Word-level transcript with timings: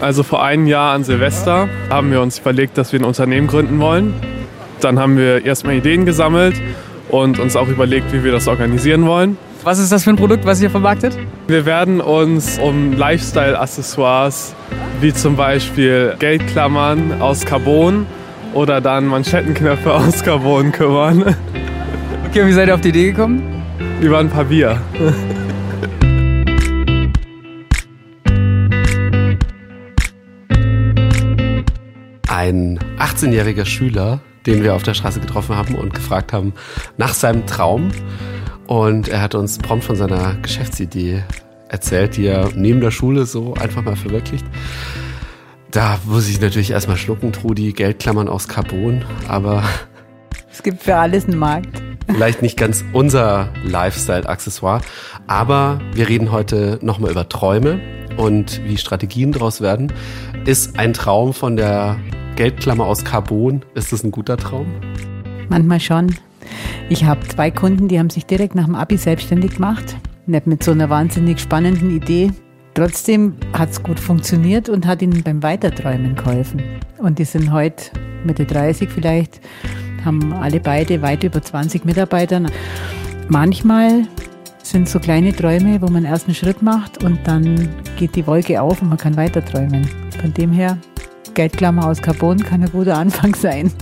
Also 0.00 0.22
vor 0.22 0.44
einem 0.44 0.66
Jahr 0.66 0.94
an 0.94 1.02
Silvester 1.02 1.68
haben 1.90 2.12
wir 2.12 2.22
uns 2.22 2.38
überlegt, 2.38 2.78
dass 2.78 2.92
wir 2.92 3.00
ein 3.00 3.04
Unternehmen 3.04 3.48
gründen 3.48 3.80
wollen. 3.80 4.14
Dann 4.80 4.98
haben 4.98 5.16
wir 5.16 5.44
erstmal 5.44 5.74
Ideen 5.74 6.06
gesammelt 6.06 6.54
und 7.08 7.40
uns 7.40 7.56
auch 7.56 7.68
überlegt, 7.68 8.12
wie 8.12 8.22
wir 8.22 8.30
das 8.30 8.46
organisieren 8.46 9.06
wollen. 9.06 9.36
Was 9.64 9.80
ist 9.80 9.90
das 9.90 10.04
für 10.04 10.10
ein 10.10 10.16
Produkt, 10.16 10.46
was 10.46 10.60
ihr 10.62 10.70
vermarktet? 10.70 11.18
Wir 11.48 11.66
werden 11.66 12.00
uns 12.00 12.58
um 12.58 12.92
Lifestyle-Accessoires 12.92 14.54
wie 15.00 15.12
zum 15.12 15.34
Beispiel 15.34 16.14
Geldklammern 16.18 17.20
aus 17.20 17.44
Carbon 17.44 18.06
oder 18.54 18.80
dann 18.80 19.06
Manschettenknöpfe 19.06 19.92
aus 19.94 20.22
Carbon 20.22 20.70
kümmern. 20.70 21.34
Okay, 22.28 22.46
wie 22.46 22.52
seid 22.52 22.68
ihr 22.68 22.74
auf 22.74 22.80
die 22.80 22.90
Idee 22.90 23.10
gekommen? 23.10 23.64
Über 24.00 24.18
ein 24.18 24.30
paar 24.30 24.44
Bier. 24.44 24.80
Ein 32.38 32.78
18-jähriger 33.00 33.64
Schüler, 33.64 34.20
den 34.46 34.62
wir 34.62 34.76
auf 34.76 34.84
der 34.84 34.94
Straße 34.94 35.18
getroffen 35.18 35.56
haben 35.56 35.74
und 35.74 35.92
gefragt 35.92 36.32
haben 36.32 36.52
nach 36.96 37.12
seinem 37.12 37.46
Traum. 37.46 37.90
Und 38.68 39.08
er 39.08 39.22
hat 39.22 39.34
uns 39.34 39.58
prompt 39.58 39.84
von 39.84 39.96
seiner 39.96 40.36
Geschäftsidee 40.36 41.24
erzählt, 41.68 42.16
die 42.16 42.26
er 42.26 42.50
neben 42.54 42.80
der 42.80 42.92
Schule 42.92 43.26
so 43.26 43.54
einfach 43.54 43.82
mal 43.82 43.96
verwirklicht. 43.96 44.46
Da 45.72 45.98
muss 46.04 46.28
ich 46.28 46.40
natürlich 46.40 46.70
erstmal 46.70 46.96
schlucken, 46.96 47.32
Trudi, 47.32 47.72
Geldklammern 47.72 48.28
aus 48.28 48.46
Carbon, 48.46 49.04
aber. 49.26 49.64
Es 50.48 50.62
gibt 50.62 50.84
für 50.84 50.94
alles 50.94 51.24
einen 51.24 51.38
Markt. 51.38 51.82
Vielleicht 52.06 52.40
nicht 52.40 52.56
ganz 52.56 52.84
unser 52.92 53.48
Lifestyle-Accessoire, 53.64 54.82
aber 55.26 55.80
wir 55.92 56.08
reden 56.08 56.30
heute 56.30 56.78
nochmal 56.82 57.10
über 57.10 57.28
Träume 57.28 57.80
und 58.16 58.62
wie 58.64 58.76
Strategien 58.76 59.32
daraus 59.32 59.60
werden. 59.60 59.92
Ist 60.44 60.78
ein 60.78 60.92
Traum 60.92 61.34
von 61.34 61.56
der 61.56 61.98
Geldklammer 62.38 62.86
aus 62.86 63.04
Carbon, 63.04 63.64
ist 63.74 63.92
das 63.92 64.04
ein 64.04 64.12
guter 64.12 64.36
Traum? 64.36 64.68
Manchmal 65.48 65.80
schon. 65.80 66.14
Ich 66.88 67.02
habe 67.02 67.26
zwei 67.26 67.50
Kunden, 67.50 67.88
die 67.88 67.98
haben 67.98 68.10
sich 68.10 68.26
direkt 68.26 68.54
nach 68.54 68.66
dem 68.66 68.76
Abi 68.76 68.96
selbstständig 68.96 69.56
gemacht. 69.56 69.96
Nicht 70.26 70.46
mit 70.46 70.62
so 70.62 70.70
einer 70.70 70.88
wahnsinnig 70.88 71.40
spannenden 71.40 71.90
Idee. 71.90 72.30
Trotzdem 72.74 73.34
hat 73.54 73.70
es 73.70 73.82
gut 73.82 73.98
funktioniert 73.98 74.68
und 74.68 74.86
hat 74.86 75.02
ihnen 75.02 75.24
beim 75.24 75.42
Weiterträumen 75.42 76.14
geholfen. 76.14 76.62
Und 76.98 77.18
die 77.18 77.24
sind 77.24 77.50
heute 77.50 77.90
Mitte 78.24 78.44
30 78.44 78.88
vielleicht, 78.88 79.40
haben 80.04 80.32
alle 80.32 80.60
beide 80.60 81.02
weit 81.02 81.24
über 81.24 81.42
20 81.42 81.84
Mitarbeiter. 81.84 82.40
Manchmal 83.28 84.06
sind 84.62 84.88
so 84.88 85.00
kleine 85.00 85.34
Träume, 85.34 85.82
wo 85.82 85.88
man 85.88 86.04
erst 86.04 86.26
einen 86.26 86.36
Schritt 86.36 86.62
macht 86.62 87.02
und 87.02 87.18
dann 87.24 87.68
geht 87.96 88.14
die 88.14 88.28
Wolke 88.28 88.62
auf 88.62 88.80
und 88.80 88.90
man 88.90 88.98
kann 88.98 89.16
weiterträumen. 89.16 89.88
Von 90.20 90.32
dem 90.34 90.52
her, 90.52 90.78
Geldklammer 91.34 91.86
aus 91.86 92.02
Carbon 92.02 92.42
kann 92.42 92.62
ein 92.62 92.70
guter 92.70 92.96
Anfang 92.96 93.34
sein. 93.34 93.72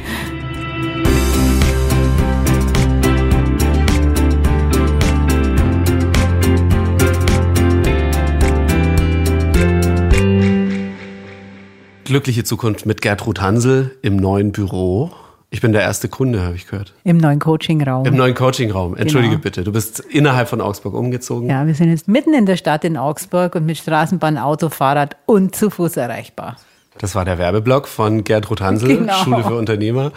Glückliche 12.04 12.44
Zukunft 12.44 12.86
mit 12.86 13.02
Gertrud 13.02 13.40
Hansel 13.40 13.96
im 14.00 14.14
neuen 14.14 14.52
Büro. 14.52 15.10
Ich 15.50 15.60
bin 15.60 15.72
der 15.72 15.82
erste 15.82 16.08
Kunde, 16.08 16.42
habe 16.42 16.54
ich 16.54 16.68
gehört. 16.68 16.94
Im 17.02 17.16
neuen 17.18 17.40
Coachingraum. 17.40 18.06
Im 18.06 18.14
neuen 18.14 18.34
Coachingraum. 18.34 18.96
Entschuldige 18.96 19.32
genau. 19.32 19.42
bitte, 19.42 19.64
du 19.64 19.72
bist 19.72 20.00
innerhalb 20.00 20.48
von 20.48 20.60
Augsburg 20.60 20.94
umgezogen. 20.94 21.48
Ja, 21.48 21.66
wir 21.66 21.74
sind 21.74 21.90
jetzt 21.90 22.06
mitten 22.06 22.32
in 22.32 22.46
der 22.46 22.56
Stadt 22.56 22.84
in 22.84 22.96
Augsburg 22.96 23.56
und 23.56 23.66
mit 23.66 23.76
Straßenbahn, 23.76 24.38
Auto, 24.38 24.68
Fahrrad 24.68 25.16
und 25.26 25.56
zu 25.56 25.68
Fuß 25.68 25.96
erreichbar. 25.96 26.56
Das 26.98 27.14
war 27.14 27.24
der 27.24 27.38
Werbeblock 27.38 27.88
von 27.88 28.24
Gertrud 28.24 28.60
Hansel, 28.60 28.98
genau. 28.98 29.12
Schule 29.14 29.44
für 29.44 29.54
Unternehmer. 29.54 30.12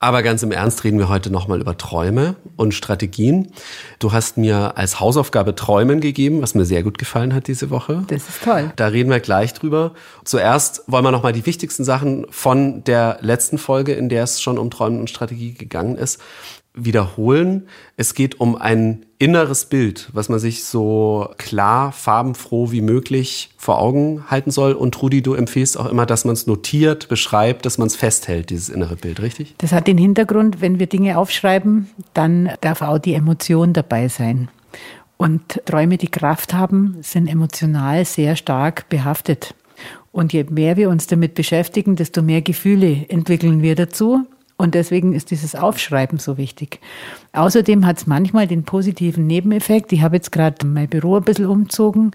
Aber 0.00 0.22
ganz 0.22 0.42
im 0.42 0.52
Ernst 0.52 0.84
reden 0.84 0.98
wir 0.98 1.08
heute 1.08 1.30
nochmal 1.30 1.60
über 1.60 1.76
Träume 1.76 2.36
und 2.56 2.74
Strategien. 2.74 3.52
Du 3.98 4.12
hast 4.12 4.36
mir 4.36 4.76
als 4.76 5.00
Hausaufgabe 5.00 5.54
Träumen 5.54 6.00
gegeben, 6.00 6.42
was 6.42 6.54
mir 6.54 6.64
sehr 6.64 6.82
gut 6.82 6.98
gefallen 6.98 7.34
hat 7.34 7.46
diese 7.46 7.70
Woche. 7.70 8.04
Das 8.08 8.28
ist 8.28 8.42
toll. 8.42 8.72
Da 8.76 8.88
reden 8.88 9.10
wir 9.10 9.20
gleich 9.20 9.54
drüber. 9.54 9.92
Zuerst 10.24 10.82
wollen 10.86 11.04
wir 11.04 11.12
nochmal 11.12 11.32
die 11.32 11.46
wichtigsten 11.46 11.84
Sachen 11.84 12.26
von 12.30 12.84
der 12.84 13.18
letzten 13.20 13.58
Folge, 13.58 13.92
in 13.92 14.08
der 14.08 14.24
es 14.24 14.40
schon 14.40 14.58
um 14.58 14.70
Träumen 14.70 15.00
und 15.00 15.10
Strategie 15.10 15.54
gegangen 15.54 15.96
ist, 15.96 16.20
wiederholen. 16.76 17.66
Es 17.96 18.14
geht 18.14 18.38
um 18.38 18.54
ein 18.54 19.06
inneres 19.18 19.64
Bild, 19.64 20.10
was 20.12 20.28
man 20.28 20.38
sich 20.38 20.64
so 20.64 21.30
klar, 21.38 21.90
farbenfroh 21.90 22.70
wie 22.70 22.82
möglich 22.82 23.50
vor 23.56 23.78
Augen 23.78 24.30
halten 24.30 24.50
soll. 24.50 24.74
Und 24.74 24.94
Trudi, 24.94 25.22
du 25.22 25.34
empfiehlst 25.34 25.78
auch 25.78 25.86
immer, 25.86 26.06
dass 26.06 26.24
man 26.24 26.34
es 26.34 26.46
notiert, 26.46 27.08
beschreibt, 27.08 27.66
dass 27.66 27.78
man 27.78 27.88
es 27.88 27.96
festhält, 27.96 28.50
dieses 28.50 28.68
innere 28.68 28.96
Bild, 28.96 29.20
richtig? 29.20 29.54
Das 29.58 29.72
hat 29.72 29.86
den 29.86 29.98
Hintergrund, 29.98 30.60
wenn 30.60 30.78
wir 30.78 30.86
Dinge 30.86 31.18
aufschreiben, 31.18 31.88
dann 32.14 32.50
darf 32.60 32.82
auch 32.82 32.98
die 32.98 33.14
Emotion 33.14 33.72
dabei 33.72 34.08
sein. 34.08 34.48
Und 35.16 35.62
Träume, 35.64 35.96
die 35.96 36.10
Kraft 36.10 36.52
haben, 36.52 36.98
sind 37.00 37.26
emotional 37.26 38.04
sehr 38.04 38.36
stark 38.36 38.88
behaftet. 38.90 39.54
Und 40.12 40.32
je 40.32 40.44
mehr 40.44 40.76
wir 40.76 40.90
uns 40.90 41.06
damit 41.06 41.34
beschäftigen, 41.34 41.96
desto 41.96 42.22
mehr 42.22 42.42
Gefühle 42.42 43.06
entwickeln 43.08 43.62
wir 43.62 43.74
dazu. 43.74 44.26
Und 44.56 44.74
deswegen 44.74 45.12
ist 45.12 45.30
dieses 45.30 45.54
Aufschreiben 45.54 46.18
so 46.18 46.38
wichtig. 46.38 46.80
Außerdem 47.32 47.84
hat 47.84 47.98
es 47.98 48.06
manchmal 48.06 48.46
den 48.46 48.64
positiven 48.64 49.26
Nebeneffekt. 49.26 49.92
Ich 49.92 50.02
habe 50.02 50.16
jetzt 50.16 50.32
gerade 50.32 50.66
mein 50.66 50.88
Büro 50.88 51.16
ein 51.16 51.24
bisschen 51.24 51.46
umzogen 51.46 52.12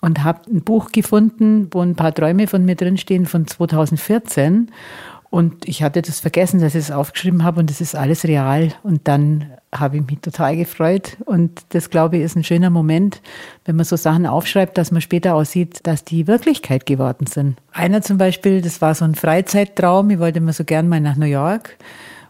und 0.00 0.24
habe 0.24 0.50
ein 0.50 0.62
Buch 0.62 0.92
gefunden, 0.92 1.68
wo 1.70 1.80
ein 1.80 1.94
paar 1.94 2.14
Träume 2.14 2.46
von 2.46 2.64
mir 2.64 2.74
drinstehen 2.74 3.26
von 3.26 3.46
2014. 3.46 4.70
Und 5.34 5.68
ich 5.68 5.82
hatte 5.82 6.00
das 6.00 6.20
vergessen, 6.20 6.60
dass 6.60 6.76
ich 6.76 6.84
es 6.84 6.90
aufgeschrieben 6.92 7.42
habe 7.42 7.58
und 7.58 7.68
das 7.68 7.80
ist 7.80 7.96
alles 7.96 8.22
real. 8.22 8.72
Und 8.84 9.08
dann 9.08 9.50
habe 9.74 9.96
ich 9.96 10.06
mich 10.06 10.20
total 10.20 10.56
gefreut. 10.56 11.16
Und 11.24 11.60
das, 11.70 11.90
glaube 11.90 12.18
ich, 12.18 12.22
ist 12.22 12.36
ein 12.36 12.44
schöner 12.44 12.70
Moment, 12.70 13.20
wenn 13.64 13.74
man 13.74 13.84
so 13.84 13.96
Sachen 13.96 14.26
aufschreibt, 14.26 14.78
dass 14.78 14.92
man 14.92 15.00
später 15.00 15.34
aussieht, 15.34 15.80
dass 15.88 16.04
die 16.04 16.28
Wirklichkeit 16.28 16.86
geworden 16.86 17.26
sind. 17.26 17.56
Einer 17.72 18.00
zum 18.00 18.16
Beispiel, 18.16 18.62
das 18.62 18.80
war 18.80 18.94
so 18.94 19.04
ein 19.04 19.16
Freizeittraum. 19.16 20.08
Ich 20.10 20.20
wollte 20.20 20.38
immer 20.38 20.52
so 20.52 20.62
gern 20.62 20.88
mal 20.88 21.00
nach 21.00 21.16
New 21.16 21.26
York. 21.26 21.78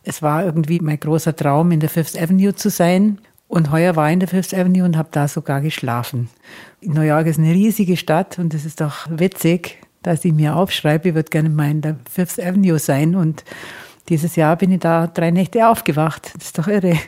Es 0.03 0.22
war 0.22 0.42
irgendwie 0.42 0.81
mein 0.81 0.98
großer 0.98 1.36
Traum, 1.36 1.72
in 1.72 1.81
der 1.81 1.91
Fifth 1.91 2.19
Avenue 2.19 2.54
zu 2.54 2.71
sein. 2.71 3.19
Und 3.48 3.71
heuer 3.71 3.97
war 3.97 4.09
ich 4.09 4.15
in 4.15 4.21
der 4.21 4.31
Fifth 4.31 4.54
Avenue 4.54 4.82
und 4.82 4.97
habe 4.97 5.10
da 5.12 5.28
sogar 5.28 5.60
geschlafen. 5.60 6.31
New 6.81 7.03
York 7.03 7.26
ist 7.26 7.38
eine 7.38 7.53
riesige 7.53 7.98
Stadt 7.98 8.38
und 8.38 8.54
es 8.54 8.65
ist 8.65 8.81
doch 8.81 9.06
witzig, 9.10 9.84
dass 10.06 10.25
ich 10.25 10.32
mir 10.32 10.56
aufschreibe, 10.56 11.09
ich 11.09 11.15
würde 11.15 11.31
gerne 11.31 11.48
mal 11.48 11.70
in 11.70 11.81
der 11.81 11.97
Fifth 12.10 12.38
Avenue 12.38 12.78
sein. 12.78 13.16
Und 13.16 13.44
dieses 14.09 14.37
Jahr 14.37 14.56
bin 14.56 14.70
ich 14.72 14.81
da 14.81 15.06
drei 15.06 15.31
Nächte 15.31 15.69
aufgewacht. 15.69 16.32
Das 16.37 16.47
ist 16.47 16.59
doch 16.59 16.69
irre. 16.69 16.98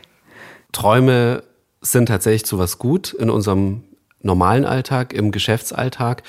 Träume 0.73 1.43
sind 1.81 2.07
tatsächlich 2.07 2.45
zu 2.45 2.59
was 2.59 2.79
gut 2.79 3.13
in 3.13 3.31
unserem 3.31 3.85
normalen 4.23 4.65
Alltag, 4.65 5.13
im 5.13 5.31
Geschäftsalltag. 5.31 6.23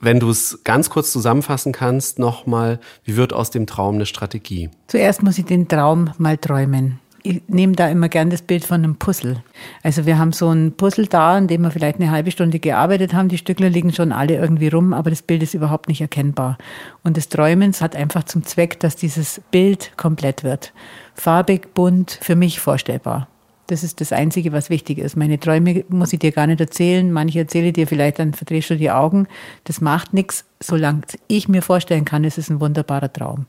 Wenn 0.00 0.20
du 0.20 0.30
es 0.30 0.60
ganz 0.64 0.90
kurz 0.90 1.12
zusammenfassen 1.12 1.72
kannst, 1.72 2.18
nochmal, 2.18 2.78
wie 3.04 3.16
wird 3.16 3.32
aus 3.32 3.50
dem 3.50 3.66
Traum 3.66 3.96
eine 3.96 4.06
Strategie? 4.06 4.70
Zuerst 4.86 5.22
muss 5.22 5.38
ich 5.38 5.44
den 5.44 5.68
Traum 5.68 6.12
mal 6.18 6.38
träumen 6.38 7.00
ich 7.22 7.42
nehme 7.48 7.74
da 7.74 7.88
immer 7.88 8.08
gern 8.08 8.30
das 8.30 8.42
Bild 8.42 8.64
von 8.64 8.82
einem 8.82 8.96
Puzzle. 8.96 9.42
Also 9.82 10.06
wir 10.06 10.18
haben 10.18 10.32
so 10.32 10.50
ein 10.50 10.72
Puzzle 10.72 11.06
da, 11.06 11.36
in 11.36 11.48
dem 11.48 11.62
wir 11.62 11.70
vielleicht 11.70 12.00
eine 12.00 12.10
halbe 12.10 12.30
Stunde 12.30 12.58
gearbeitet 12.58 13.14
haben. 13.14 13.28
Die 13.28 13.38
Stückler 13.38 13.68
liegen 13.68 13.92
schon 13.92 14.12
alle 14.12 14.36
irgendwie 14.36 14.68
rum, 14.68 14.92
aber 14.92 15.10
das 15.10 15.22
Bild 15.22 15.42
ist 15.42 15.54
überhaupt 15.54 15.88
nicht 15.88 16.00
erkennbar. 16.00 16.58
Und 17.02 17.16
das 17.16 17.28
Träumens 17.28 17.80
hat 17.80 17.96
einfach 17.96 18.24
zum 18.24 18.44
Zweck, 18.44 18.80
dass 18.80 18.96
dieses 18.96 19.40
Bild 19.50 19.92
komplett 19.96 20.44
wird. 20.44 20.72
Farbig, 21.14 21.74
bunt, 21.74 22.18
für 22.22 22.36
mich 22.36 22.60
vorstellbar. 22.60 23.28
Das 23.68 23.84
ist 23.84 24.00
das 24.00 24.12
Einzige, 24.12 24.52
was 24.52 24.70
wichtig 24.70 24.98
ist. 24.98 25.14
Meine 25.14 25.38
Träume 25.38 25.84
muss 25.90 26.14
ich 26.14 26.18
dir 26.18 26.32
gar 26.32 26.46
nicht 26.46 26.60
erzählen. 26.60 27.12
Manche 27.12 27.40
erzähle 27.40 27.72
dir 27.72 27.86
vielleicht, 27.86 28.18
dann 28.18 28.32
verdrehst 28.32 28.70
du 28.70 28.76
die 28.76 28.90
Augen. 28.90 29.26
Das 29.64 29.82
macht 29.82 30.14
nichts. 30.14 30.46
Solange 30.58 31.02
ich 31.28 31.48
mir 31.48 31.60
vorstellen 31.60 32.06
kann, 32.06 32.24
ist 32.24 32.38
es 32.38 32.48
ein 32.48 32.60
wunderbarer 32.60 33.12
Traum. 33.12 33.46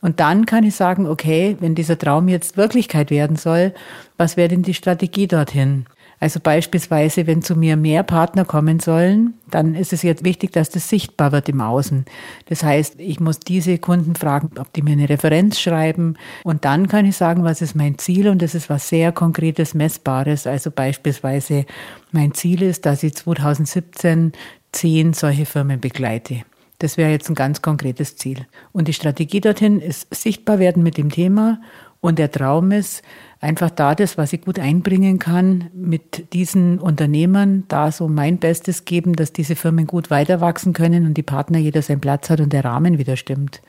Und 0.00 0.20
dann 0.20 0.46
kann 0.46 0.64
ich 0.64 0.74
sagen, 0.74 1.06
okay, 1.06 1.56
wenn 1.60 1.74
dieser 1.74 1.98
Traum 1.98 2.28
jetzt 2.28 2.56
Wirklichkeit 2.56 3.10
werden 3.10 3.36
soll, 3.36 3.74
was 4.16 4.36
wäre 4.36 4.48
denn 4.48 4.62
die 4.62 4.74
Strategie 4.74 5.26
dorthin? 5.26 5.86
Also 6.18 6.40
beispielsweise, 6.40 7.26
wenn 7.26 7.42
zu 7.42 7.56
mir 7.56 7.76
mehr 7.76 8.02
Partner 8.02 8.46
kommen 8.46 8.80
sollen, 8.80 9.34
dann 9.50 9.74
ist 9.74 9.92
es 9.92 10.02
jetzt 10.02 10.24
wichtig, 10.24 10.50
dass 10.52 10.70
das 10.70 10.88
sichtbar 10.88 11.30
wird 11.30 11.48
im 11.50 11.60
Außen. 11.60 12.06
Das 12.46 12.62
heißt, 12.62 12.94
ich 12.98 13.20
muss 13.20 13.38
diese 13.38 13.76
Kunden 13.76 14.14
fragen, 14.14 14.50
ob 14.58 14.72
die 14.72 14.80
mir 14.80 14.92
eine 14.92 15.10
Referenz 15.10 15.60
schreiben. 15.60 16.16
Und 16.42 16.64
dann 16.64 16.88
kann 16.88 17.04
ich 17.04 17.16
sagen, 17.16 17.44
was 17.44 17.60
ist 17.60 17.74
mein 17.74 17.98
Ziel? 17.98 18.28
Und 18.28 18.40
das 18.40 18.54
ist 18.54 18.70
was 18.70 18.88
sehr 18.88 19.12
Konkretes, 19.12 19.74
Messbares. 19.74 20.46
Also 20.46 20.70
beispielsweise, 20.70 21.66
mein 22.12 22.32
Ziel 22.32 22.62
ist, 22.62 22.86
dass 22.86 23.02
ich 23.02 23.14
2017 23.14 24.32
zehn 24.72 25.12
solche 25.12 25.44
Firmen 25.44 25.80
begleite. 25.80 26.44
Das 26.78 26.96
wäre 26.96 27.10
jetzt 27.10 27.28
ein 27.28 27.34
ganz 27.34 27.62
konkretes 27.62 28.16
Ziel. 28.16 28.46
Und 28.72 28.88
die 28.88 28.92
Strategie 28.92 29.40
dorthin 29.40 29.80
ist 29.80 30.14
sichtbar 30.14 30.58
werden 30.58 30.82
mit 30.82 30.98
dem 30.98 31.10
Thema 31.10 31.60
Und 32.00 32.18
der 32.18 32.30
Traum 32.30 32.70
ist, 32.70 33.02
einfach 33.40 33.70
da 33.70 33.94
das, 33.94 34.16
was 34.16 34.32
ich 34.32 34.42
gut 34.42 34.58
einbringen 34.58 35.18
kann, 35.18 35.70
mit 35.74 36.32
diesen 36.32 36.78
Unternehmern 36.78 37.64
da 37.68 37.90
so 37.90 38.06
mein 38.06 38.38
Bestes 38.38 38.84
geben, 38.84 39.14
dass 39.14 39.32
diese 39.32 39.56
Firmen 39.56 39.86
gut 39.86 40.10
weiter 40.10 40.40
wachsen 40.40 40.72
können 40.72 41.06
und 41.06 41.14
die 41.14 41.22
Partner 41.22 41.58
jeder 41.58 41.82
seinen 41.82 42.00
Platz 42.00 42.30
hat 42.30 42.40
und 42.40 42.52
der 42.52 42.64
Rahmen 42.64 42.98
wieder 42.98 43.16
stimmt. 43.16 43.60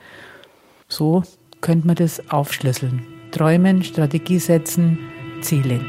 So 0.88 1.22
könnte 1.60 1.86
man 1.86 1.96
das 1.96 2.30
aufschlüsseln. 2.30 3.02
Träumen, 3.32 3.82
Strategie 3.82 4.38
setzen, 4.38 4.98
Ziele. 5.40 5.80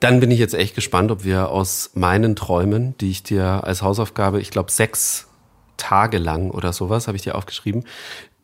Dann 0.00 0.18
bin 0.20 0.30
ich 0.30 0.38
jetzt 0.38 0.54
echt 0.54 0.74
gespannt, 0.74 1.10
ob 1.10 1.24
wir 1.24 1.50
aus 1.50 1.90
meinen 1.94 2.34
Träumen, 2.34 2.96
die 2.98 3.10
ich 3.10 3.22
dir 3.22 3.64
als 3.64 3.82
Hausaufgabe, 3.82 4.40
ich 4.40 4.50
glaube 4.50 4.70
sechs 4.70 5.28
Tage 5.76 6.18
lang 6.18 6.50
oder 6.50 6.72
sowas, 6.72 7.06
habe 7.06 7.16
ich 7.16 7.22
dir 7.22 7.34
aufgeschrieben, 7.34 7.84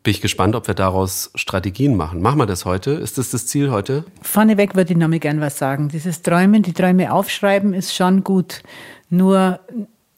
bin 0.03 0.11
ich 0.11 0.21
gespannt, 0.21 0.55
ob 0.55 0.67
wir 0.67 0.75
daraus 0.75 1.31
Strategien 1.35 1.95
machen. 1.97 2.21
Machen 2.21 2.39
wir 2.39 2.45
das 2.45 2.65
heute? 2.65 2.91
Ist 2.91 3.17
das 3.17 3.31
das 3.31 3.47
Ziel 3.47 3.71
heute? 3.71 4.05
Vorneweg 4.21 4.75
würde 4.75 4.93
ich 4.93 4.97
noch 4.97 5.07
mal 5.07 5.19
gern 5.19 5.41
was 5.41 5.57
sagen. 5.57 5.89
Dieses 5.89 6.21
Träumen, 6.21 6.61
die 6.61 6.73
Träume 6.73 7.11
aufschreiben, 7.11 7.73
ist 7.73 7.93
schon 7.93 8.23
gut. 8.23 8.61
Nur 9.09 9.59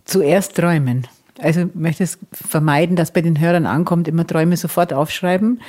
zuerst 0.04 0.56
träumen. 0.56 1.08
Also 1.40 1.62
ich 1.62 1.74
möchte 1.74 2.04
es 2.04 2.20
vermeiden, 2.34 2.98
dass 2.98 3.12
bei 3.12 3.22
den 3.22 3.40
Hörern 3.40 3.66
ankommt, 3.66 4.08
immer 4.08 4.28
Träume 4.28 4.58
sofort 4.58 4.92
aufschreiben. 4.92 5.62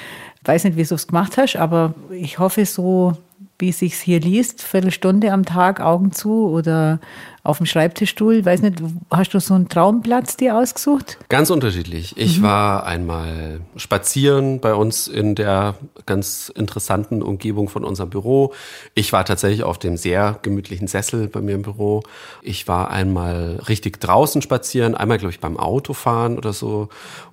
Ich 0.43 0.49
weiß 0.49 0.64
nicht, 0.64 0.76
wie 0.76 0.84
du 0.84 0.94
es 0.96 1.06
gemacht 1.06 1.37
hast, 1.37 1.56
aber 1.56 1.94
ich 2.11 2.38
hoffe 2.38 2.66
so 2.66 3.16
wie 3.60 3.70
es 3.70 3.78
sich 3.80 3.94
hier 3.94 4.20
liest, 4.20 4.62
Viertelstunde 4.62 5.32
am 5.32 5.44
Tag, 5.44 5.80
Augen 5.80 6.12
zu 6.12 6.48
oder 6.48 7.00
auf 7.42 7.58
dem 7.58 7.66
Schreibtischstuhl. 7.66 8.44
Weiß 8.44 8.62
nicht, 8.62 8.82
hast 9.10 9.32
du 9.32 9.40
so 9.40 9.54
einen 9.54 9.68
Traumplatz 9.68 10.36
dir 10.36 10.56
ausgesucht? 10.56 11.18
Ganz 11.28 11.50
unterschiedlich. 11.50 12.16
Ich 12.16 12.38
mhm. 12.38 12.42
war 12.42 12.86
einmal 12.86 13.60
spazieren 13.76 14.60
bei 14.60 14.74
uns 14.74 15.08
in 15.08 15.34
der 15.34 15.74
ganz 16.06 16.52
interessanten 16.54 17.22
Umgebung 17.22 17.68
von 17.68 17.84
unserem 17.84 18.10
Büro. 18.10 18.52
Ich 18.94 19.12
war 19.12 19.24
tatsächlich 19.24 19.62
auf 19.62 19.78
dem 19.78 19.96
sehr 19.96 20.38
gemütlichen 20.42 20.86
Sessel 20.86 21.28
bei 21.28 21.40
mir 21.40 21.54
im 21.54 21.62
Büro. 21.62 22.02
Ich 22.42 22.68
war 22.68 22.90
einmal 22.90 23.60
richtig 23.68 24.00
draußen 24.00 24.42
spazieren, 24.42 24.94
einmal, 24.94 25.18
glaube 25.18 25.32
ich, 25.32 25.40
beim 25.40 25.56
Autofahren 25.56 26.36
oder 26.36 26.52
so. 26.52 26.88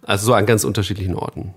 Also 0.05 0.27
so 0.27 0.33
an 0.33 0.45
ganz 0.45 0.63
unterschiedlichen 0.63 1.15
Orten. 1.15 1.53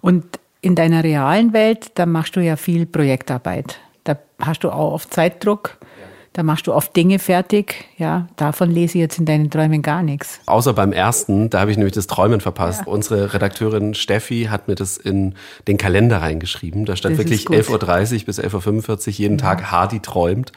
Und 0.00 0.24
in 0.60 0.74
deiner 0.74 1.02
realen 1.02 1.52
Welt, 1.52 1.92
da 1.94 2.06
machst 2.06 2.36
du 2.36 2.40
ja 2.40 2.56
viel 2.56 2.86
Projektarbeit. 2.86 3.80
Da 4.04 4.16
hast 4.40 4.64
du 4.64 4.70
auch 4.70 4.92
oft 4.92 5.12
Zeitdruck. 5.12 5.78
Da 6.34 6.42
machst 6.42 6.66
du 6.66 6.72
oft 6.72 6.96
Dinge 6.96 7.18
fertig. 7.18 7.84
Ja, 7.98 8.26
davon 8.36 8.70
lese 8.70 8.96
ich 8.96 9.02
jetzt 9.02 9.18
in 9.18 9.26
deinen 9.26 9.50
Träumen 9.50 9.82
gar 9.82 10.02
nichts. 10.02 10.40
Außer 10.46 10.72
beim 10.72 10.92
ersten, 10.92 11.50
da 11.50 11.60
habe 11.60 11.70
ich 11.70 11.76
nämlich 11.76 11.92
das 11.92 12.06
Träumen 12.06 12.40
verpasst. 12.40 12.80
Ja. 12.80 12.86
Unsere 12.86 13.34
Redakteurin 13.34 13.92
Steffi 13.92 14.48
hat 14.50 14.66
mir 14.66 14.74
das 14.74 14.96
in 14.96 15.34
den 15.68 15.76
Kalender 15.76 16.22
reingeschrieben. 16.22 16.86
Da 16.86 16.96
stand 16.96 17.18
das 17.18 17.24
wirklich 17.26 17.46
11.30 17.48 18.20
Uhr 18.20 18.24
bis 18.24 18.40
11.45 18.40 19.08
Uhr 19.08 19.12
jeden 19.12 19.38
ja. 19.38 19.44
Tag 19.44 19.70
Hardy 19.70 20.00
träumt. 20.00 20.52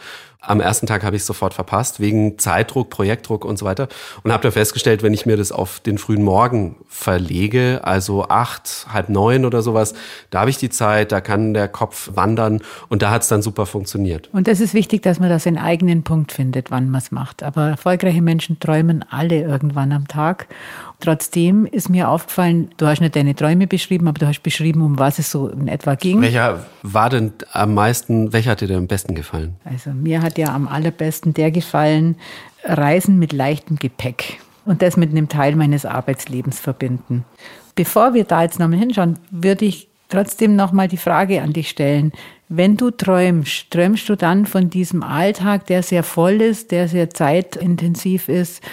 Am 0.47 0.59
ersten 0.59 0.87
Tag 0.87 1.03
habe 1.03 1.15
ich 1.15 1.21
es 1.21 1.25
sofort 1.25 1.53
verpasst, 1.53 1.99
wegen 1.99 2.37
Zeitdruck, 2.37 2.89
Projektdruck 2.89 3.45
und 3.45 3.57
so 3.57 3.65
weiter. 3.65 3.87
Und 4.23 4.31
habe 4.31 4.43
da 4.43 4.51
festgestellt, 4.51 5.03
wenn 5.03 5.13
ich 5.13 5.25
mir 5.25 5.37
das 5.37 5.51
auf 5.51 5.79
den 5.79 5.97
frühen 5.97 6.23
Morgen 6.23 6.75
verlege, 6.87 7.81
also 7.83 8.27
acht, 8.27 8.87
halb 8.91 9.09
neun 9.09 9.45
oder 9.45 9.61
sowas, 9.61 9.93
da 10.29 10.41
habe 10.41 10.49
ich 10.49 10.57
die 10.57 10.69
Zeit, 10.69 11.11
da 11.11 11.21
kann 11.21 11.53
der 11.53 11.67
Kopf 11.67 12.11
wandern 12.13 12.61
und 12.89 13.01
da 13.01 13.11
hat 13.11 13.23
es 13.23 13.27
dann 13.27 13.41
super 13.41 13.65
funktioniert. 13.65 14.29
Und 14.33 14.47
das 14.47 14.59
ist 14.59 14.73
wichtig, 14.73 15.01
dass 15.01 15.19
man 15.19 15.29
da 15.29 15.39
seinen 15.39 15.57
eigenen 15.57 16.03
Punkt 16.03 16.31
findet, 16.31 16.71
wann 16.71 16.89
man 16.89 17.01
es 17.01 17.11
macht. 17.11 17.43
Aber 17.43 17.69
erfolgreiche 17.69 18.21
Menschen 18.21 18.59
träumen 18.59 19.03
alle 19.09 19.41
irgendwann 19.41 19.91
am 19.91 20.07
Tag. 20.07 20.47
Trotzdem 20.99 21.65
ist 21.65 21.89
mir 21.89 22.09
aufgefallen, 22.09 22.69
du 22.77 22.87
hast 22.87 23.01
nicht 23.01 23.15
deine 23.15 23.35
Träume 23.35 23.67
beschrieben, 23.67 24.07
aber 24.07 24.19
du 24.19 24.27
hast 24.27 24.41
beschrieben, 24.41 24.81
um 24.81 24.97
was 24.97 25.19
es 25.19 25.29
so 25.29 25.47
in 25.47 25.67
etwa 25.67 25.95
ging. 25.95 26.21
Welcher 26.21 26.65
war 26.83 27.09
denn 27.09 27.33
am 27.51 27.73
meisten, 27.73 28.33
welcher 28.33 28.51
hat 28.51 28.61
dir 28.61 28.67
denn 28.67 28.77
am 28.77 28.87
besten 28.87 29.13
gefallen? 29.13 29.55
Also 29.65 29.91
mir 29.91 30.21
hat 30.21 30.37
ja 30.37 30.53
am 30.53 30.67
allerbesten 30.67 31.33
der 31.33 31.51
gefallen, 31.51 32.15
Reisen 32.63 33.19
mit 33.19 33.33
leichtem 33.33 33.77
Gepäck 33.77 34.39
und 34.65 34.81
das 34.81 34.97
mit 34.97 35.11
einem 35.11 35.29
Teil 35.29 35.55
meines 35.55 35.85
Arbeitslebens 35.85 36.59
verbinden. 36.59 37.25
Bevor 37.75 38.13
wir 38.13 38.23
da 38.23 38.43
jetzt 38.43 38.59
nochmal 38.59 38.79
hinschauen, 38.79 39.19
würde 39.29 39.65
ich 39.65 39.89
trotzdem 40.09 40.55
nochmal 40.55 40.87
die 40.87 40.97
Frage 40.97 41.41
an 41.41 41.53
dich 41.53 41.69
stellen. 41.69 42.11
Wenn 42.47 42.77
du 42.77 42.91
träumst, 42.91 43.71
träumst 43.71 44.07
du 44.07 44.15
dann 44.15 44.45
von 44.45 44.69
diesem 44.69 45.03
Alltag, 45.03 45.65
der 45.67 45.83
sehr 45.83 46.03
voll 46.03 46.41
ist, 46.41 46.71
der 46.71 46.87
sehr 46.87 47.09
zeitintensiv 47.09 48.29
ist? 48.29 48.63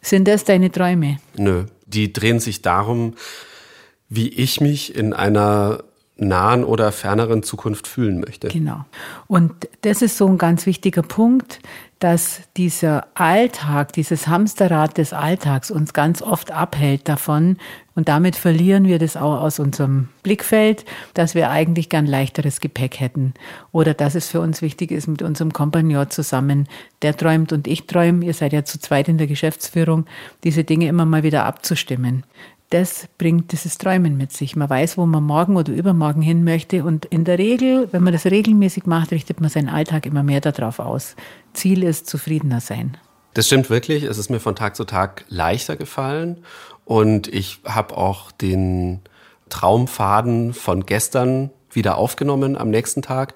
Sind 0.00 0.28
das 0.28 0.44
deine 0.44 0.70
Träume? 0.70 1.18
Nö, 1.36 1.64
die 1.94 2.12
drehen 2.12 2.40
sich 2.40 2.62
darum, 2.62 3.14
wie 4.08 4.28
ich 4.28 4.60
mich 4.60 4.94
in 4.94 5.12
einer 5.12 5.84
nahen 6.26 6.64
oder 6.64 6.92
ferneren 6.92 7.42
Zukunft 7.42 7.86
fühlen 7.86 8.20
möchte. 8.20 8.48
Genau. 8.48 8.84
Und 9.26 9.52
das 9.82 10.02
ist 10.02 10.16
so 10.16 10.26
ein 10.26 10.38
ganz 10.38 10.66
wichtiger 10.66 11.02
Punkt, 11.02 11.60
dass 12.02 12.40
dieser 12.56 13.06
Alltag, 13.14 13.92
dieses 13.92 14.26
Hamsterrad 14.26 14.98
des 14.98 15.12
Alltags 15.12 15.70
uns 15.70 15.92
ganz 15.92 16.20
oft 16.20 16.50
abhält 16.50 17.08
davon. 17.08 17.58
Und 17.94 18.08
damit 18.08 18.34
verlieren 18.34 18.86
wir 18.86 18.98
das 18.98 19.16
auch 19.16 19.40
aus 19.40 19.60
unserem 19.60 20.08
Blickfeld, 20.24 20.84
dass 21.14 21.36
wir 21.36 21.50
eigentlich 21.50 21.90
gern 21.90 22.06
leichteres 22.06 22.58
Gepäck 22.58 22.98
hätten. 22.98 23.34
Oder 23.70 23.94
dass 23.94 24.16
es 24.16 24.26
für 24.26 24.40
uns 24.40 24.62
wichtig 24.62 24.90
ist, 24.90 25.06
mit 25.06 25.22
unserem 25.22 25.52
Kompagnon 25.52 26.10
zusammen, 26.10 26.66
der 27.02 27.16
träumt 27.16 27.52
und 27.52 27.68
ich 27.68 27.86
träume, 27.86 28.24
ihr 28.24 28.34
seid 28.34 28.52
ja 28.52 28.64
zu 28.64 28.80
zweit 28.80 29.06
in 29.06 29.18
der 29.18 29.28
Geschäftsführung, 29.28 30.06
diese 30.42 30.64
Dinge 30.64 30.88
immer 30.88 31.04
mal 31.04 31.22
wieder 31.22 31.44
abzustimmen 31.44 32.24
das 32.72 33.06
bringt 33.18 33.52
dieses 33.52 33.76
Träumen 33.76 34.16
mit 34.16 34.32
sich. 34.32 34.56
Man 34.56 34.70
weiß, 34.70 34.96
wo 34.96 35.04
man 35.04 35.22
morgen 35.22 35.56
oder 35.56 35.72
übermorgen 35.72 36.22
hin 36.22 36.42
möchte. 36.42 36.84
Und 36.84 37.04
in 37.04 37.24
der 37.24 37.38
Regel, 37.38 37.88
wenn 37.92 38.02
man 38.02 38.14
das 38.14 38.24
regelmäßig 38.24 38.86
macht, 38.86 39.10
richtet 39.10 39.40
man 39.40 39.50
seinen 39.50 39.68
Alltag 39.68 40.06
immer 40.06 40.22
mehr 40.22 40.40
darauf 40.40 40.78
aus. 40.78 41.14
Ziel 41.52 41.82
ist 41.82 42.06
zufriedener 42.06 42.60
sein. 42.60 42.96
Das 43.34 43.46
stimmt 43.46 43.68
wirklich. 43.68 44.04
Es 44.04 44.16
ist 44.16 44.30
mir 44.30 44.40
von 44.40 44.56
Tag 44.56 44.74
zu 44.76 44.84
Tag 44.84 45.24
leichter 45.28 45.76
gefallen. 45.76 46.44
Und 46.86 47.28
ich 47.28 47.60
habe 47.66 47.96
auch 47.96 48.32
den 48.32 49.00
Traumfaden 49.50 50.54
von 50.54 50.86
gestern 50.86 51.50
wieder 51.70 51.98
aufgenommen 51.98 52.56
am 52.56 52.70
nächsten 52.70 53.02
Tag. 53.02 53.34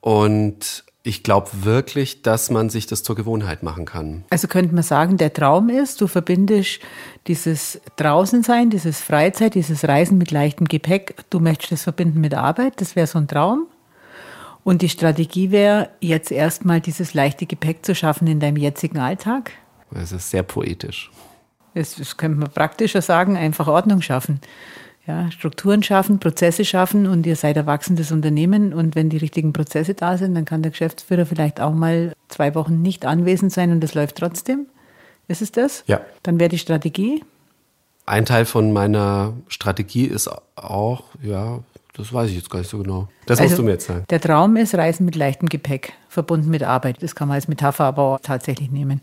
Und 0.00 0.84
ich 1.06 1.22
glaube 1.22 1.48
wirklich, 1.52 2.22
dass 2.22 2.50
man 2.50 2.68
sich 2.68 2.86
das 2.86 3.04
zur 3.04 3.14
Gewohnheit 3.14 3.62
machen 3.62 3.84
kann. 3.84 4.24
Also 4.30 4.48
könnte 4.48 4.74
man 4.74 4.82
sagen, 4.82 5.16
der 5.16 5.32
Traum 5.32 5.68
ist, 5.68 6.00
du 6.00 6.08
verbindest 6.08 6.80
dieses 7.28 7.80
Draußensein, 7.94 8.70
dieses 8.70 9.00
Freizeit, 9.00 9.54
dieses 9.54 9.86
Reisen 9.86 10.18
mit 10.18 10.32
leichtem 10.32 10.66
Gepäck, 10.66 11.14
du 11.30 11.38
möchtest 11.38 11.72
das 11.72 11.82
verbinden 11.84 12.20
mit 12.20 12.34
Arbeit, 12.34 12.80
das 12.80 12.96
wäre 12.96 13.06
so 13.06 13.18
ein 13.18 13.28
Traum. 13.28 13.66
Und 14.64 14.82
die 14.82 14.88
Strategie 14.88 15.52
wäre, 15.52 15.90
jetzt 16.00 16.32
erstmal 16.32 16.80
dieses 16.80 17.14
leichte 17.14 17.46
Gepäck 17.46 17.86
zu 17.86 17.94
schaffen 17.94 18.26
in 18.26 18.40
deinem 18.40 18.56
jetzigen 18.56 18.98
Alltag. 18.98 19.52
Das 19.92 20.10
ist 20.10 20.30
sehr 20.30 20.42
poetisch. 20.42 21.12
Das, 21.74 21.94
das 21.94 22.16
könnte 22.16 22.38
man 22.38 22.50
praktischer 22.50 23.00
sagen, 23.00 23.36
einfach 23.36 23.68
Ordnung 23.68 24.02
schaffen 24.02 24.40
ja, 25.06 25.30
Strukturen 25.30 25.82
schaffen, 25.82 26.18
Prozesse 26.18 26.64
schaffen 26.64 27.06
und 27.06 27.26
ihr 27.26 27.36
seid 27.36 27.56
ein 27.56 27.66
wachsendes 27.66 28.10
Unternehmen 28.10 28.72
und 28.72 28.94
wenn 28.94 29.08
die 29.08 29.18
richtigen 29.18 29.52
Prozesse 29.52 29.94
da 29.94 30.18
sind, 30.18 30.34
dann 30.34 30.44
kann 30.44 30.62
der 30.62 30.72
Geschäftsführer 30.72 31.26
vielleicht 31.26 31.60
auch 31.60 31.72
mal 31.72 32.12
zwei 32.28 32.54
Wochen 32.54 32.82
nicht 32.82 33.06
anwesend 33.06 33.52
sein 33.52 33.70
und 33.70 33.84
es 33.84 33.94
läuft 33.94 34.16
trotzdem. 34.16 34.66
Ist 35.28 35.42
es 35.42 35.52
das? 35.52 35.84
Ja. 35.86 36.00
Dann 36.22 36.40
wäre 36.40 36.48
die 36.48 36.58
Strategie? 36.58 37.24
Ein 38.04 38.24
Teil 38.24 38.44
von 38.44 38.72
meiner 38.72 39.34
Strategie 39.48 40.04
ist 40.06 40.30
auch, 40.54 41.04
ja, 41.22 41.60
das 41.96 42.12
weiß 42.12 42.30
ich 42.30 42.36
jetzt 42.36 42.50
gar 42.50 42.60
nicht 42.60 42.70
so 42.70 42.78
genau. 42.78 43.08
Das 43.26 43.40
also, 43.40 43.50
musst 43.50 43.58
du 43.58 43.62
mir 43.64 43.70
jetzt 43.72 43.86
sagen. 43.86 44.04
Der 44.10 44.20
Traum 44.20 44.56
ist 44.56 44.74
Reisen 44.74 45.06
mit 45.06 45.16
leichtem 45.16 45.48
Gepäck, 45.48 45.94
verbunden 46.08 46.50
mit 46.50 46.62
Arbeit. 46.62 47.02
Das 47.02 47.14
kann 47.14 47.28
man 47.28 47.36
als 47.36 47.48
Metapher 47.48 47.84
aber 47.84 48.02
auch 48.02 48.20
tatsächlich 48.20 48.70
nehmen. 48.70 49.00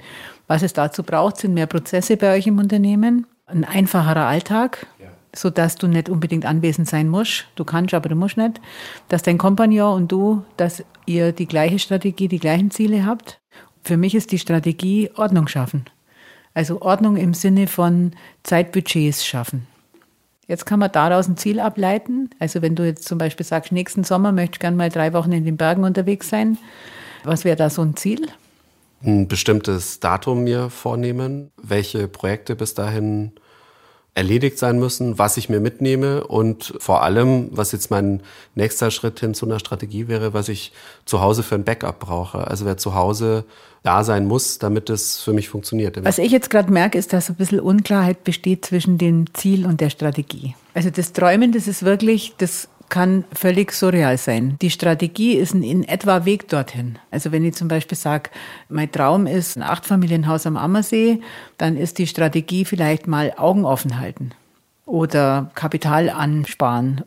Was 0.47 0.63
es 0.63 0.73
dazu 0.73 1.03
braucht, 1.03 1.37
sind 1.37 1.53
mehr 1.53 1.65
Prozesse 1.65 2.17
bei 2.17 2.35
euch 2.35 2.47
im 2.47 2.59
Unternehmen, 2.59 3.25
ein 3.45 3.65
einfacherer 3.65 4.25
Alltag, 4.25 4.85
so 5.35 5.49
dass 5.49 5.75
du 5.75 5.87
nicht 5.87 6.09
unbedingt 6.09 6.45
anwesend 6.45 6.87
sein 6.87 7.09
musst. 7.09 7.45
Du 7.55 7.65
kannst, 7.65 7.93
aber 7.93 8.09
du 8.09 8.15
musst 8.15 8.37
nicht. 8.37 8.61
Dass 9.09 9.23
dein 9.23 9.37
Kompagnon 9.37 9.95
und 9.95 10.11
du, 10.11 10.43
dass 10.57 10.83
ihr 11.05 11.31
die 11.31 11.47
gleiche 11.47 11.79
Strategie, 11.79 12.27
die 12.27 12.39
gleichen 12.39 12.71
Ziele 12.71 13.05
habt. 13.05 13.39
Für 13.83 13.97
mich 13.97 14.15
ist 14.15 14.31
die 14.31 14.39
Strategie 14.39 15.09
Ordnung 15.15 15.47
schaffen. 15.47 15.85
Also 16.53 16.81
Ordnung 16.81 17.17
im 17.17 17.33
Sinne 17.33 17.67
von 17.67 18.11
Zeitbudgets 18.43 19.25
schaffen. 19.25 19.67
Jetzt 20.47 20.65
kann 20.65 20.79
man 20.79 20.91
daraus 20.91 21.27
ein 21.27 21.37
Ziel 21.37 21.59
ableiten. 21.59 22.29
Also 22.37 22.61
wenn 22.61 22.75
du 22.75 22.85
jetzt 22.85 23.05
zum 23.07 23.17
Beispiel 23.17 23.45
sagst, 23.45 23.71
nächsten 23.71 24.03
Sommer 24.03 24.31
möchte 24.31 24.55
ich 24.55 24.59
gerne 24.59 24.77
mal 24.77 24.89
drei 24.89 25.13
Wochen 25.13 25.31
in 25.31 25.45
den 25.45 25.57
Bergen 25.57 25.83
unterwegs 25.83 26.29
sein. 26.29 26.57
Was 27.23 27.43
wäre 27.43 27.55
da 27.55 27.69
so 27.69 27.81
ein 27.81 27.95
Ziel? 27.95 28.27
Ein 29.03 29.27
bestimmtes 29.27 29.99
Datum 29.99 30.43
mir 30.43 30.69
vornehmen, 30.69 31.51
welche 31.61 32.07
Projekte 32.07 32.55
bis 32.55 32.73
dahin 32.73 33.31
erledigt 34.15 34.59
sein 34.59 34.79
müssen, 34.79 35.17
was 35.17 35.37
ich 35.37 35.49
mir 35.49 35.59
mitnehme 35.59 36.25
und 36.25 36.75
vor 36.77 37.01
allem, 37.01 37.49
was 37.51 37.71
jetzt 37.71 37.89
mein 37.89 38.21
nächster 38.53 38.91
Schritt 38.91 39.19
hin 39.19 39.33
zu 39.33 39.45
einer 39.47 39.59
Strategie 39.59 40.07
wäre, 40.07 40.33
was 40.33 40.49
ich 40.49 40.71
zu 41.05 41.21
Hause 41.21 41.41
für 41.41 41.55
ein 41.55 41.63
Backup 41.63 41.99
brauche. 41.99 42.47
Also 42.47 42.65
wer 42.65 42.77
zu 42.77 42.93
Hause 42.93 43.43
da 43.81 44.03
sein 44.03 44.25
muss, 44.25 44.59
damit 44.59 44.89
es 44.89 45.21
für 45.21 45.33
mich 45.33 45.49
funktioniert. 45.49 46.03
Was 46.05 46.19
ich 46.19 46.31
jetzt 46.31 46.49
gerade 46.49 46.71
merke, 46.71 46.97
ist, 46.97 47.11
dass 47.11 47.29
ein 47.29 47.35
bisschen 47.35 47.59
Unklarheit 47.59 48.23
besteht 48.23 48.65
zwischen 48.65 48.97
dem 48.97 49.33
Ziel 49.33 49.65
und 49.65 49.81
der 49.81 49.89
Strategie. 49.89 50.55
Also 50.73 50.89
das 50.89 51.11
Träumen, 51.11 51.51
das 51.51 51.67
ist 51.67 51.83
wirklich, 51.83 52.33
das 52.37 52.69
kann 52.93 53.25
völlig 53.33 53.71
surreal 53.71 54.19
sein. 54.19 54.55
Die 54.61 54.69
Strategie 54.69 55.33
ist 55.33 55.55
ein 55.55 55.63
in 55.63 55.83
etwa 55.83 56.25
Weg 56.25 56.47
dorthin. 56.47 56.99
Also 57.09 57.31
wenn 57.31 57.43
ich 57.43 57.55
zum 57.55 57.67
Beispiel 57.67 57.97
sage, 57.97 58.29
mein 58.69 58.91
Traum 58.91 59.25
ist 59.25 59.57
ein 59.57 59.63
Achtfamilienhaus 59.63 60.45
am 60.45 60.57
Ammersee, 60.57 61.19
dann 61.57 61.75
ist 61.75 61.97
die 61.97 62.05
Strategie 62.05 62.65
vielleicht 62.65 63.07
mal 63.07 63.33
Augen 63.35 63.65
offen 63.65 63.99
halten 63.99 64.29
oder 64.85 65.49
Kapital 65.55 66.07
ansparen. 66.07 67.01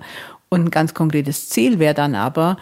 Und 0.49 0.64
ein 0.64 0.71
ganz 0.73 0.93
konkretes 0.93 1.50
Ziel 1.50 1.78
wäre 1.78 1.95
dann 1.95 2.16
aber, 2.16 2.57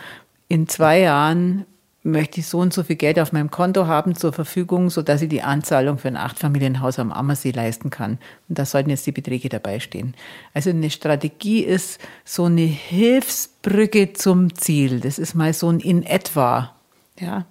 in 0.49 0.69
zwei 0.69 1.01
Jahren 1.01 1.65
möchte 2.05 2.41
ich 2.41 2.47
so 2.47 2.59
und 2.59 2.73
so 2.73 2.85
viel 2.85 2.97
Geld 2.97 3.19
auf 3.19 3.33
meinem 3.33 3.51
Konto 3.51 3.87
haben 3.87 4.15
zur 4.15 4.33
Verfügung, 4.33 4.91
so 4.91 5.03
dass 5.03 5.23
ich 5.23 5.29
die 5.31 5.43
Anzahlung 5.43 5.99
für 5.99 6.09
ein 6.09 6.19
Achtfamilienhaus 6.19 6.99
am 6.99 7.11
Ammersee 7.11 7.51
leisten 7.51 7.89
kann. 7.91 8.19
Und 8.49 8.59
da 8.59 8.67
sollten 8.67 8.91
jetzt 8.91 9.07
die 9.07 9.13
Beträge 9.13 9.49
dabei 9.49 9.81
stehen. 9.81 10.15
Also 10.53 10.71
eine 10.71 10.91
Strategie 10.91 11.61
ist 11.61 11.99
so 12.25 12.45
eine 12.45 12.61
Hilfsbrücke 12.61 14.13
zum 14.13 14.55
Ziel. 14.55 15.01
Das 15.01 15.19
ist 15.19 15.35
mal 15.35 15.55
so 15.55 15.71
ein 15.71 15.81
in 15.81 16.03
etwa. 16.03 16.75
Ja. 17.19 17.47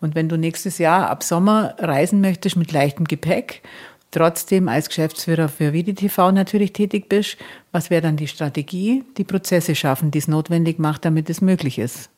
Und 0.00 0.14
wenn 0.14 0.28
du 0.28 0.36
nächstes 0.36 0.76
Jahr 0.76 1.08
ab 1.08 1.22
Sommer 1.22 1.74
reisen 1.78 2.20
möchtest 2.20 2.56
mit 2.56 2.72
leichtem 2.72 3.06
Gepäck, 3.06 3.62
trotzdem 4.10 4.68
als 4.68 4.88
Geschäftsführer 4.88 5.48
für 5.48 5.72
VidiTV 5.72 6.30
natürlich 6.30 6.74
tätig 6.74 7.08
bist, 7.08 7.38
was 7.72 7.88
wäre 7.88 8.02
dann 8.02 8.16
die 8.16 8.28
Strategie? 8.28 9.02
Die 9.16 9.24
Prozesse 9.24 9.74
schaffen, 9.74 10.10
die 10.10 10.18
es 10.18 10.28
notwendig 10.28 10.78
macht, 10.78 11.06
damit 11.06 11.30
es 11.30 11.40
möglich 11.40 11.78
ist. 11.78 12.10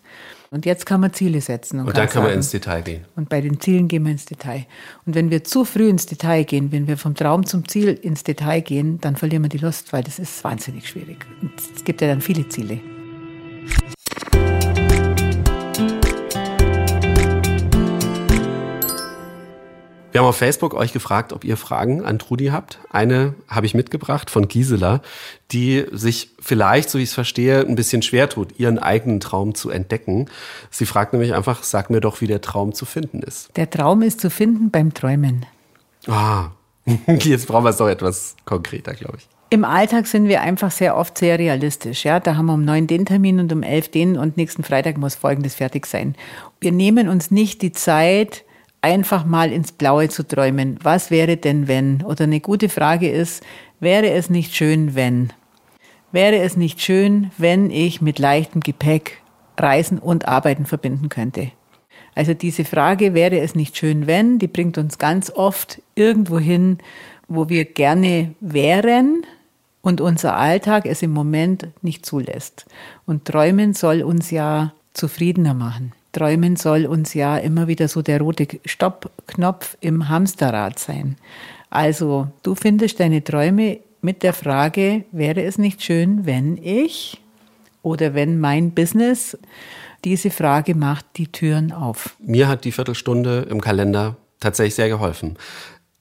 Und 0.56 0.64
jetzt 0.64 0.86
kann 0.86 1.02
man 1.02 1.12
Ziele 1.12 1.42
setzen. 1.42 1.80
Und, 1.80 1.88
und 1.88 1.96
dann 1.98 2.08
kann 2.08 2.22
man 2.22 2.32
ins 2.32 2.50
Detail 2.50 2.80
gehen. 2.80 3.04
Und 3.14 3.28
bei 3.28 3.42
den 3.42 3.60
Zielen 3.60 3.88
gehen 3.88 4.06
wir 4.06 4.12
ins 4.12 4.24
Detail. 4.24 4.64
Und 5.04 5.14
wenn 5.14 5.30
wir 5.30 5.44
zu 5.44 5.66
früh 5.66 5.90
ins 5.90 6.06
Detail 6.06 6.44
gehen, 6.44 6.72
wenn 6.72 6.88
wir 6.88 6.96
vom 6.96 7.14
Traum 7.14 7.44
zum 7.44 7.68
Ziel 7.68 7.88
ins 7.88 8.22
Detail 8.22 8.62
gehen, 8.62 8.98
dann 9.02 9.16
verlieren 9.16 9.42
wir 9.42 9.50
die 9.50 9.58
Lust, 9.58 9.92
weil 9.92 10.02
das 10.02 10.18
ist 10.18 10.42
wahnsinnig 10.44 10.88
schwierig. 10.88 11.26
Und 11.42 11.52
es 11.76 11.84
gibt 11.84 12.00
ja 12.00 12.08
dann 12.08 12.22
viele 12.22 12.48
Ziele. 12.48 12.80
Wir 20.16 20.22
haben 20.22 20.28
auf 20.28 20.38
Facebook 20.38 20.72
euch 20.72 20.94
gefragt, 20.94 21.34
ob 21.34 21.44
ihr 21.44 21.58
Fragen 21.58 22.02
an 22.02 22.18
Trudi 22.18 22.46
habt. 22.46 22.78
Eine 22.88 23.34
habe 23.48 23.66
ich 23.66 23.74
mitgebracht 23.74 24.30
von 24.30 24.48
Gisela, 24.48 25.02
die 25.52 25.84
sich 25.92 26.30
vielleicht, 26.40 26.88
so 26.88 26.98
wie 26.98 27.02
ich 27.02 27.10
es 27.10 27.14
verstehe, 27.14 27.60
ein 27.60 27.76
bisschen 27.76 28.00
schwer 28.00 28.30
tut, 28.30 28.58
ihren 28.58 28.78
eigenen 28.78 29.20
Traum 29.20 29.54
zu 29.54 29.68
entdecken. 29.68 30.30
Sie 30.70 30.86
fragt 30.86 31.12
nämlich 31.12 31.34
einfach, 31.34 31.64
sag 31.64 31.90
mir 31.90 32.00
doch, 32.00 32.22
wie 32.22 32.26
der 32.26 32.40
Traum 32.40 32.72
zu 32.72 32.86
finden 32.86 33.20
ist. 33.20 33.54
Der 33.56 33.68
Traum 33.68 34.00
ist 34.00 34.22
zu 34.22 34.30
finden 34.30 34.70
beim 34.70 34.94
Träumen. 34.94 35.44
Ah, 36.06 36.46
jetzt 37.06 37.46
brauchen 37.46 37.64
wir 37.64 37.70
es 37.70 37.76
doch 37.76 37.88
etwas 37.90 38.36
konkreter, 38.46 38.94
glaube 38.94 39.18
ich. 39.18 39.28
Im 39.50 39.66
Alltag 39.66 40.06
sind 40.06 40.28
wir 40.28 40.40
einfach 40.40 40.70
sehr 40.70 40.96
oft 40.96 41.18
sehr 41.18 41.38
realistisch. 41.38 42.06
Ja, 42.06 42.20
da 42.20 42.36
haben 42.36 42.46
wir 42.46 42.54
um 42.54 42.64
neun 42.64 42.86
den 42.86 43.04
Termin 43.04 43.38
und 43.38 43.52
um 43.52 43.62
elf 43.62 43.90
den 43.90 44.16
und 44.16 44.38
nächsten 44.38 44.64
Freitag 44.64 44.96
muss 44.96 45.14
Folgendes 45.14 45.56
fertig 45.56 45.84
sein. 45.84 46.14
Wir 46.58 46.72
nehmen 46.72 47.10
uns 47.10 47.30
nicht 47.30 47.60
die 47.60 47.72
Zeit, 47.72 48.46
einfach 48.82 49.24
mal 49.24 49.52
ins 49.52 49.72
Blaue 49.72 50.08
zu 50.08 50.26
träumen. 50.26 50.78
Was 50.82 51.10
wäre 51.10 51.36
denn, 51.36 51.68
wenn? 51.68 52.02
Oder 52.02 52.24
eine 52.24 52.40
gute 52.40 52.68
Frage 52.68 53.10
ist, 53.10 53.42
wäre 53.80 54.10
es 54.10 54.30
nicht 54.30 54.54
schön, 54.54 54.94
wenn? 54.94 55.32
Wäre 56.12 56.38
es 56.38 56.56
nicht 56.56 56.80
schön, 56.80 57.30
wenn 57.36 57.70
ich 57.70 58.00
mit 58.00 58.18
leichtem 58.18 58.60
Gepäck 58.60 59.22
Reisen 59.58 59.98
und 59.98 60.28
Arbeiten 60.28 60.66
verbinden 60.66 61.08
könnte? 61.08 61.50
Also 62.14 62.32
diese 62.32 62.64
Frage, 62.64 63.12
wäre 63.12 63.38
es 63.40 63.54
nicht 63.54 63.76
schön, 63.76 64.06
wenn, 64.06 64.38
die 64.38 64.48
bringt 64.48 64.78
uns 64.78 64.98
ganz 64.98 65.30
oft 65.30 65.82
irgendwo 65.94 66.38
hin, 66.38 66.78
wo 67.28 67.48
wir 67.48 67.64
gerne 67.66 68.34
wären 68.40 69.22
und 69.82 70.00
unser 70.00 70.36
Alltag 70.36 70.86
es 70.86 71.02
im 71.02 71.12
Moment 71.12 71.68
nicht 71.82 72.06
zulässt. 72.06 72.66
Und 73.04 73.26
träumen 73.26 73.74
soll 73.74 74.02
uns 74.02 74.30
ja 74.30 74.72
zufriedener 74.94 75.54
machen. 75.54 75.92
Träumen 76.16 76.56
soll 76.56 76.86
uns 76.86 77.12
ja 77.12 77.36
immer 77.36 77.68
wieder 77.68 77.88
so 77.88 78.00
der 78.00 78.22
rote 78.22 78.48
Stoppknopf 78.64 79.76
im 79.80 80.08
Hamsterrad 80.08 80.78
sein. 80.78 81.16
Also 81.68 82.28
du 82.42 82.54
findest 82.54 83.00
deine 83.00 83.22
Träume 83.22 83.80
mit 84.00 84.22
der 84.22 84.32
Frage, 84.32 85.04
wäre 85.12 85.42
es 85.42 85.58
nicht 85.58 85.82
schön, 85.82 86.24
wenn 86.24 86.56
ich 86.56 87.20
oder 87.82 88.14
wenn 88.14 88.40
mein 88.40 88.70
Business 88.70 89.36
diese 90.04 90.30
Frage 90.30 90.74
macht 90.74 91.04
die 91.16 91.26
Türen 91.26 91.70
auf. 91.70 92.16
Mir 92.20 92.48
hat 92.48 92.64
die 92.64 92.72
Viertelstunde 92.72 93.46
im 93.50 93.60
Kalender 93.60 94.16
tatsächlich 94.40 94.74
sehr 94.74 94.88
geholfen. 94.88 95.36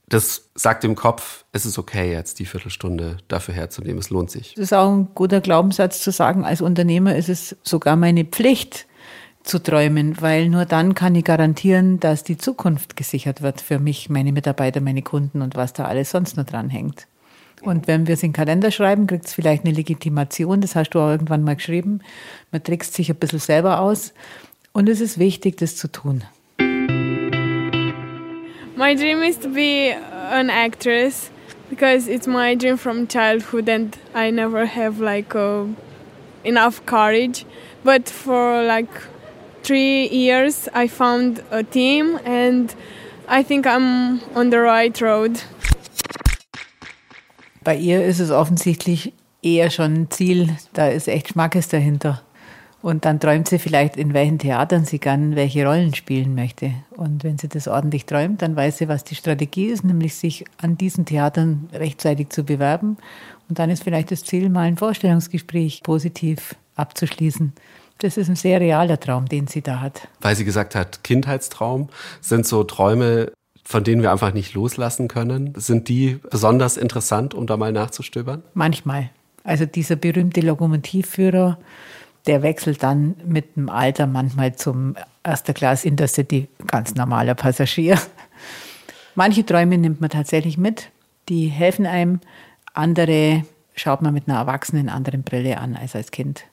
Das 0.07 0.50
sagt 0.55 0.84
dem 0.84 0.95
Kopf, 0.95 1.43
es 1.51 1.65
ist 1.65 1.77
okay 1.77 2.12
jetzt, 2.12 2.39
die 2.39 2.45
Viertelstunde 2.45 3.17
dafür 3.27 3.53
herzunehmen. 3.53 3.98
Es 3.98 4.12
lohnt 4.12 4.31
sich. 4.31 4.53
Das 4.53 4.65
ist 4.65 4.74
auch 4.74 4.91
ein 4.91 5.10
guter 5.13 5.41
Glaubenssatz 5.41 6.00
zu 6.00 6.12
sagen, 6.12 6.45
als 6.45 6.62
Unternehmer 6.62 7.15
ist 7.17 7.27
es 7.27 7.57
sogar 7.63 7.98
meine 7.98 8.24
Pflicht, 8.24 8.86
zu 9.45 9.59
träumen, 9.61 10.19
weil 10.21 10.49
nur 10.49 10.65
dann 10.65 10.95
kann 10.95 11.15
ich 11.15 11.23
garantieren, 11.23 11.99
dass 11.99 12.23
die 12.23 12.37
Zukunft 12.37 12.95
gesichert 12.97 13.41
wird 13.41 13.61
für 13.61 13.79
mich, 13.79 14.09
meine 14.09 14.31
Mitarbeiter, 14.31 14.81
meine 14.81 15.03
Kunden 15.03 15.41
und 15.41 15.55
was 15.55 15.73
da 15.73 15.85
alles 15.85 16.11
sonst 16.11 16.35
noch 16.35 16.45
dran 16.45 16.69
hängt. 16.69 17.07
Und 17.61 17.87
wenn 17.87 18.07
wir 18.07 18.15
es 18.15 18.23
in 18.23 18.29
den 18.29 18.35
Kalender 18.35 18.71
schreiben, 18.71 19.07
kriegt 19.07 19.25
es 19.25 19.33
vielleicht 19.33 19.63
eine 19.63 19.73
Legitimation, 19.73 20.61
das 20.61 20.75
hast 20.75 20.89
du 20.91 20.99
auch 20.99 21.09
irgendwann 21.09 21.43
mal 21.43 21.55
geschrieben. 21.55 22.01
Man 22.51 22.63
trickst 22.63 22.93
sich 22.93 23.09
ein 23.09 23.15
bisschen 23.15 23.39
selber 23.39 23.79
aus 23.79 24.13
und 24.73 24.89
es 24.89 24.99
ist 24.99 25.19
wichtig, 25.19 25.57
das 25.57 25.75
zu 25.75 25.91
tun. 25.91 26.23
My 28.77 28.93
dream 28.93 29.23
is 29.23 29.39
to 29.39 29.49
be 29.49 29.95
an 30.31 30.49
actress 30.49 31.31
because 31.69 32.11
it's 32.11 32.27
my 32.27 32.55
dream 32.57 32.77
from 32.77 33.07
childhood 33.07 33.69
and 33.69 33.95
I 34.13 34.31
never 34.31 34.67
have 34.67 35.01
like 35.01 35.33
uh, 35.33 35.65
enough 36.43 36.85
courage. 36.85 37.45
But 37.83 38.09
for 38.09 38.63
like 38.63 38.89
three 39.65 40.07
years 40.07 40.69
I 40.75 40.88
found 40.88 41.41
a 41.51 41.63
team 41.63 42.19
and 42.24 42.74
I 43.27 43.43
think 43.43 43.65
I'm 43.65 44.22
on 44.36 44.51
the 44.51 44.60
right 44.60 45.01
road. 45.01 45.43
Bei 47.63 47.75
ihr 47.75 48.05
ist 48.05 48.19
es 48.19 48.29
offensichtlich 48.29 49.12
eher 49.41 49.72
schon 49.72 49.93
ein 49.93 50.12
Ziel, 50.12 50.55
da 50.74 50.88
ist 50.88 51.07
echt 51.07 51.29
Schmackes 51.29 51.67
dahinter. 51.67 52.22
Und 52.84 53.05
dann 53.05 53.19
träumt 53.19 53.50
sie 53.50 53.57
vielleicht, 53.57 53.98
in 53.98 54.13
welchen 54.13 54.38
Theatern 54.38 54.86
sie 54.86 55.00
gern 55.00 55.36
welche 55.36 55.65
Rollen 55.65 55.95
spielen 55.95 56.36
möchte. 56.36 56.72
Und 56.91 57.24
wenn 57.24 57.39
sie 57.39 57.48
das 57.48 57.67
ordentlich 57.67 58.05
träumt, 58.05 58.43
dann 58.43 58.55
weiß 58.55 58.77
sie, 58.77 58.88
was 58.88 59.03
die 59.03 59.15
Strategie 59.15 59.65
ist, 59.65 59.84
nämlich 59.84 60.13
sich 60.13 60.45
an 60.62 60.77
diesen 60.77 61.05
Theatern 61.05 61.67
rechtzeitig 61.74 62.29
zu 62.29 62.43
bewerben. 62.43 62.98
Und 63.50 63.57
dann 63.57 63.72
ist 63.72 63.84
vielleicht 63.84 64.12
das 64.12 64.24
Ziel, 64.24 64.50
mal 64.50 64.67
ein 64.67 64.77
Vorstellungsgespräch 64.77 65.81
positiv 65.81 66.55
abzuschließen. 66.75 67.53
Das 67.99 68.17
ist 68.17 68.29
ein 68.29 68.35
sehr 68.35 68.59
realer 68.59 68.99
Traum, 68.99 69.27
den 69.27 69.47
sie 69.47 69.61
da 69.61 69.79
hat. 69.79 70.07
Weil 70.19 70.35
sie 70.35 70.45
gesagt 70.45 70.75
hat, 70.75 71.03
Kindheitstraum 71.03 71.89
sind 72.21 72.45
so 72.45 72.63
Träume, 72.63 73.31
von 73.63 73.83
denen 73.83 74.01
wir 74.01 74.11
einfach 74.11 74.33
nicht 74.33 74.53
loslassen 74.53 75.07
können. 75.07 75.53
Sind 75.55 75.87
die 75.87 76.19
besonders 76.29 76.77
interessant, 76.77 77.33
um 77.33 77.47
da 77.47 77.57
mal 77.57 77.71
nachzustöbern? 77.71 78.43
Manchmal. 78.53 79.09
Also 79.43 79.65
dieser 79.65 79.95
berühmte 79.95 80.41
Lokomotivführer, 80.41 81.57
der 82.25 82.41
wechselt 82.41 82.83
dann 82.83 83.15
mit 83.25 83.55
dem 83.55 83.69
Alter 83.69 84.07
manchmal 84.07 84.55
zum 84.55 84.95
Erster 85.23 85.53
Class 85.53 85.85
Intercity, 85.85 86.47
ganz 86.67 86.95
normaler 86.95 87.35
Passagier. 87.35 87.99
Manche 89.15 89.45
Träume 89.45 89.77
nimmt 89.77 90.01
man 90.01 90.09
tatsächlich 90.09 90.57
mit, 90.57 90.89
die 91.29 91.47
helfen 91.47 91.85
einem. 91.85 92.19
Andere 92.73 93.45
schaut 93.75 94.01
man 94.01 94.13
mit 94.13 94.27
einer 94.27 94.39
erwachsenen 94.39 94.89
anderen 94.89 95.23
Brille 95.23 95.57
an 95.59 95.75
als 95.75 95.95
als 95.95 96.11
Kind. 96.11 96.45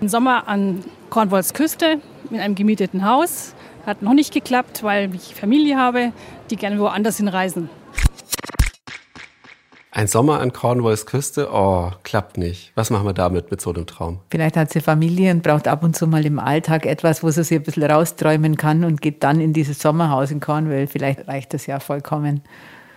Im 0.00 0.08
Sommer 0.08 0.48
an 0.48 0.82
Cornwalls 1.10 1.52
Küste 1.52 2.00
in 2.30 2.40
einem 2.40 2.54
gemieteten 2.54 3.04
Haus. 3.04 3.54
Hat 3.84 4.00
noch 4.00 4.14
nicht 4.14 4.32
geklappt, 4.32 4.82
weil 4.82 5.14
ich 5.14 5.34
Familie 5.34 5.76
habe, 5.76 6.12
die 6.48 6.56
gerne 6.56 6.78
woanders 6.78 7.18
hinreisen. 7.18 7.68
Ein 9.90 10.06
Sommer 10.06 10.40
an 10.40 10.54
Cornwalls 10.54 11.04
Küste? 11.04 11.50
Oh, 11.52 11.90
klappt 12.02 12.38
nicht. 12.38 12.72
Was 12.76 12.88
machen 12.88 13.04
wir 13.04 13.12
damit 13.12 13.50
mit 13.50 13.60
so 13.60 13.74
einem 13.74 13.86
Traum? 13.86 14.20
Vielleicht 14.30 14.56
hat 14.56 14.72
sie 14.72 14.80
Familie 14.80 15.32
und 15.32 15.42
braucht 15.42 15.68
ab 15.68 15.82
und 15.82 15.94
zu 15.94 16.06
mal 16.06 16.24
im 16.24 16.38
Alltag 16.38 16.86
etwas, 16.86 17.22
wo 17.22 17.30
sie 17.30 17.44
sich 17.44 17.58
ein 17.58 17.64
bisschen 17.64 17.82
rausträumen 17.82 18.56
kann 18.56 18.84
und 18.84 19.02
geht 19.02 19.22
dann 19.22 19.38
in 19.40 19.52
dieses 19.52 19.80
Sommerhaus 19.80 20.30
in 20.30 20.40
Cornwall. 20.40 20.86
Vielleicht 20.86 21.28
reicht 21.28 21.52
das 21.52 21.66
ja 21.66 21.78
vollkommen. 21.78 22.40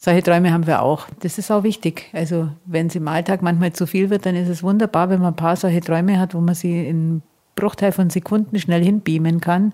Solche 0.03 0.21
Träume 0.21 0.51
haben 0.51 0.67
wir 0.67 0.81
auch. 0.81 1.07
Das 1.21 1.37
ist 1.37 1.49
auch 1.49 1.63
wichtig. 1.63 2.09
Also 2.11 2.49
wenn 2.65 2.87
es 2.87 2.95
im 2.95 3.07
Alltag 3.07 3.41
manchmal 3.41 3.71
zu 3.71 3.87
viel 3.87 4.09
wird, 4.09 4.25
dann 4.25 4.35
ist 4.35 4.49
es 4.49 4.61
wunderbar, 4.61 5.09
wenn 5.09 5.21
man 5.21 5.31
ein 5.31 5.37
paar 5.37 5.55
solche 5.55 5.79
Träume 5.79 6.19
hat, 6.19 6.33
wo 6.33 6.41
man 6.41 6.55
sie 6.55 6.85
in 6.85 7.21
Bruchteil 7.55 7.93
von 7.93 8.09
Sekunden 8.09 8.59
schnell 8.59 8.83
hinbeamen 8.83 9.39
kann. 9.39 9.71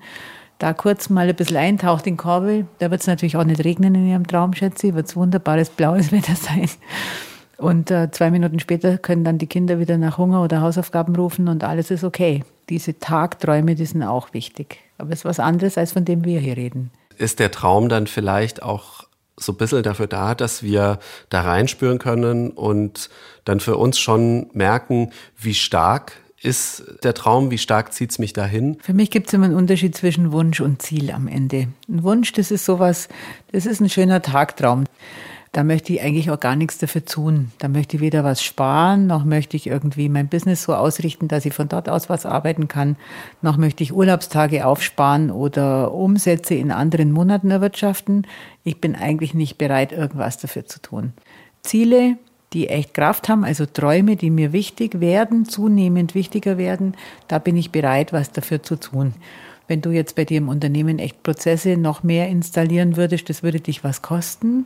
da 0.59 0.73
kurz 0.73 1.09
mal 1.09 1.27
ein 1.27 1.35
bisschen 1.35 1.57
eintaucht 1.57 2.05
in 2.05 2.15
Korbel. 2.15 2.67
Da 2.77 2.91
wird 2.91 3.01
es 3.01 3.07
natürlich 3.07 3.37
auch 3.37 3.43
nicht 3.43 3.63
regnen 3.63 3.95
in 3.95 4.07
ihrem 4.07 4.27
Traum, 4.27 4.53
schätze 4.53 4.89
ich. 4.89 4.93
Wird 4.93 5.07
es 5.07 5.15
wunderbares 5.15 5.71
blaues 5.71 6.11
Wetter 6.11 6.35
sein. 6.35 6.69
Und 7.57 7.89
äh, 7.89 8.11
zwei 8.11 8.29
Minuten 8.29 8.59
später 8.59 8.99
können 8.99 9.23
dann 9.23 9.39
die 9.39 9.47
Kinder 9.47 9.79
wieder 9.79 9.97
nach 9.97 10.19
Hunger 10.19 10.43
oder 10.43 10.61
Hausaufgaben 10.61 11.15
rufen 11.15 11.47
und 11.47 11.63
alles 11.63 11.89
ist 11.89 12.03
okay. 12.03 12.43
Diese 12.69 12.99
Tagträume, 12.99 13.73
die 13.73 13.85
sind 13.87 14.03
auch 14.03 14.31
wichtig. 14.35 14.77
Aber 14.99 15.11
es 15.11 15.21
ist 15.21 15.25
was 15.25 15.39
anderes, 15.39 15.75
als 15.79 15.93
von 15.93 16.05
dem 16.05 16.23
wir 16.23 16.39
hier 16.39 16.55
reden. 16.55 16.91
Ist 17.17 17.39
der 17.39 17.49
Traum 17.49 17.89
dann 17.89 18.05
vielleicht 18.05 18.61
auch 18.61 19.08
so 19.39 19.53
ein 19.53 19.57
bisschen 19.57 19.83
dafür 19.83 20.07
da, 20.07 20.35
dass 20.35 20.63
wir 20.63 20.99
da 21.29 21.41
reinspüren 21.41 21.99
können 21.99 22.51
und 22.51 23.09
dann 23.45 23.59
für 23.59 23.77
uns 23.77 23.99
schon 23.99 24.49
merken, 24.53 25.11
wie 25.37 25.53
stark 25.53 26.13
ist 26.41 26.83
der 27.03 27.13
Traum, 27.13 27.51
wie 27.51 27.57
stark 27.57 27.93
zieht 27.93 28.11
es 28.11 28.19
mich 28.19 28.33
dahin? 28.33 28.77
Für 28.81 28.93
mich 28.93 29.11
gibt 29.11 29.27
es 29.27 29.33
immer 29.33 29.45
einen 29.45 29.55
Unterschied 29.55 29.95
zwischen 29.95 30.31
Wunsch 30.31 30.61
und 30.61 30.81
Ziel 30.81 31.11
am 31.11 31.27
Ende. 31.27 31.67
Ein 31.87 32.03
Wunsch, 32.03 32.31
das 32.31 32.51
ist 32.51 32.65
sowas, 32.65 33.09
das 33.51 33.65
ist 33.65 33.81
ein 33.81 33.89
schöner 33.89 34.21
Tagtraum. 34.21 34.85
Da 35.51 35.63
möchte 35.63 35.93
ich 35.93 36.01
eigentlich 36.01 36.29
auch 36.29 36.39
gar 36.39 36.55
nichts 36.55 36.77
dafür 36.77 37.03
tun. 37.03 37.51
Da 37.57 37.67
möchte 37.67 37.97
ich 37.97 38.01
weder 38.01 38.23
was 38.23 38.43
sparen, 38.43 39.07
noch 39.07 39.25
möchte 39.25 39.57
ich 39.57 39.65
irgendwie 39.65 40.07
mein 40.07 40.27
Business 40.27 40.63
so 40.63 40.75
ausrichten, 40.75 41.27
dass 41.27 41.45
ich 41.45 41.53
von 41.53 41.67
dort 41.67 41.89
aus 41.89 42.07
was 42.07 42.27
arbeiten 42.27 42.67
kann, 42.67 42.97
noch 43.41 43.57
möchte 43.57 43.83
ich 43.83 43.93
Urlaubstage 43.93 44.65
aufsparen 44.65 45.31
oder 45.31 45.91
Umsätze 45.91 46.53
in 46.53 46.71
anderen 46.71 47.11
Monaten 47.11 47.49
erwirtschaften. 47.49 48.27
Ich 48.63 48.79
bin 48.79 48.95
eigentlich 48.95 49.33
nicht 49.33 49.57
bereit, 49.57 49.91
irgendwas 49.91 50.37
dafür 50.37 50.65
zu 50.65 50.81
tun. 50.81 51.13
Ziele, 51.63 52.17
die 52.53 52.69
echt 52.69 52.93
Kraft 52.93 53.29
haben, 53.29 53.43
also 53.43 53.65
Träume, 53.65 54.15
die 54.15 54.29
mir 54.29 54.53
wichtig 54.53 54.99
werden, 54.99 55.45
zunehmend 55.45 56.15
wichtiger 56.15 56.57
werden, 56.57 56.95
da 57.27 57.39
bin 57.39 57.55
ich 57.57 57.71
bereit, 57.71 58.13
was 58.13 58.31
dafür 58.31 58.61
zu 58.63 58.75
tun. 58.75 59.13
Wenn 59.69 59.79
du 59.79 59.91
jetzt 59.91 60.15
bei 60.15 60.25
dir 60.25 60.39
im 60.39 60.49
Unternehmen 60.49 60.99
echt 60.99 61.23
Prozesse 61.23 61.77
noch 61.77 62.03
mehr 62.03 62.27
installieren 62.27 62.97
würdest, 62.97 63.29
das 63.29 63.43
würde 63.43 63.61
dich 63.61 63.85
was 63.85 64.01
kosten 64.01 64.65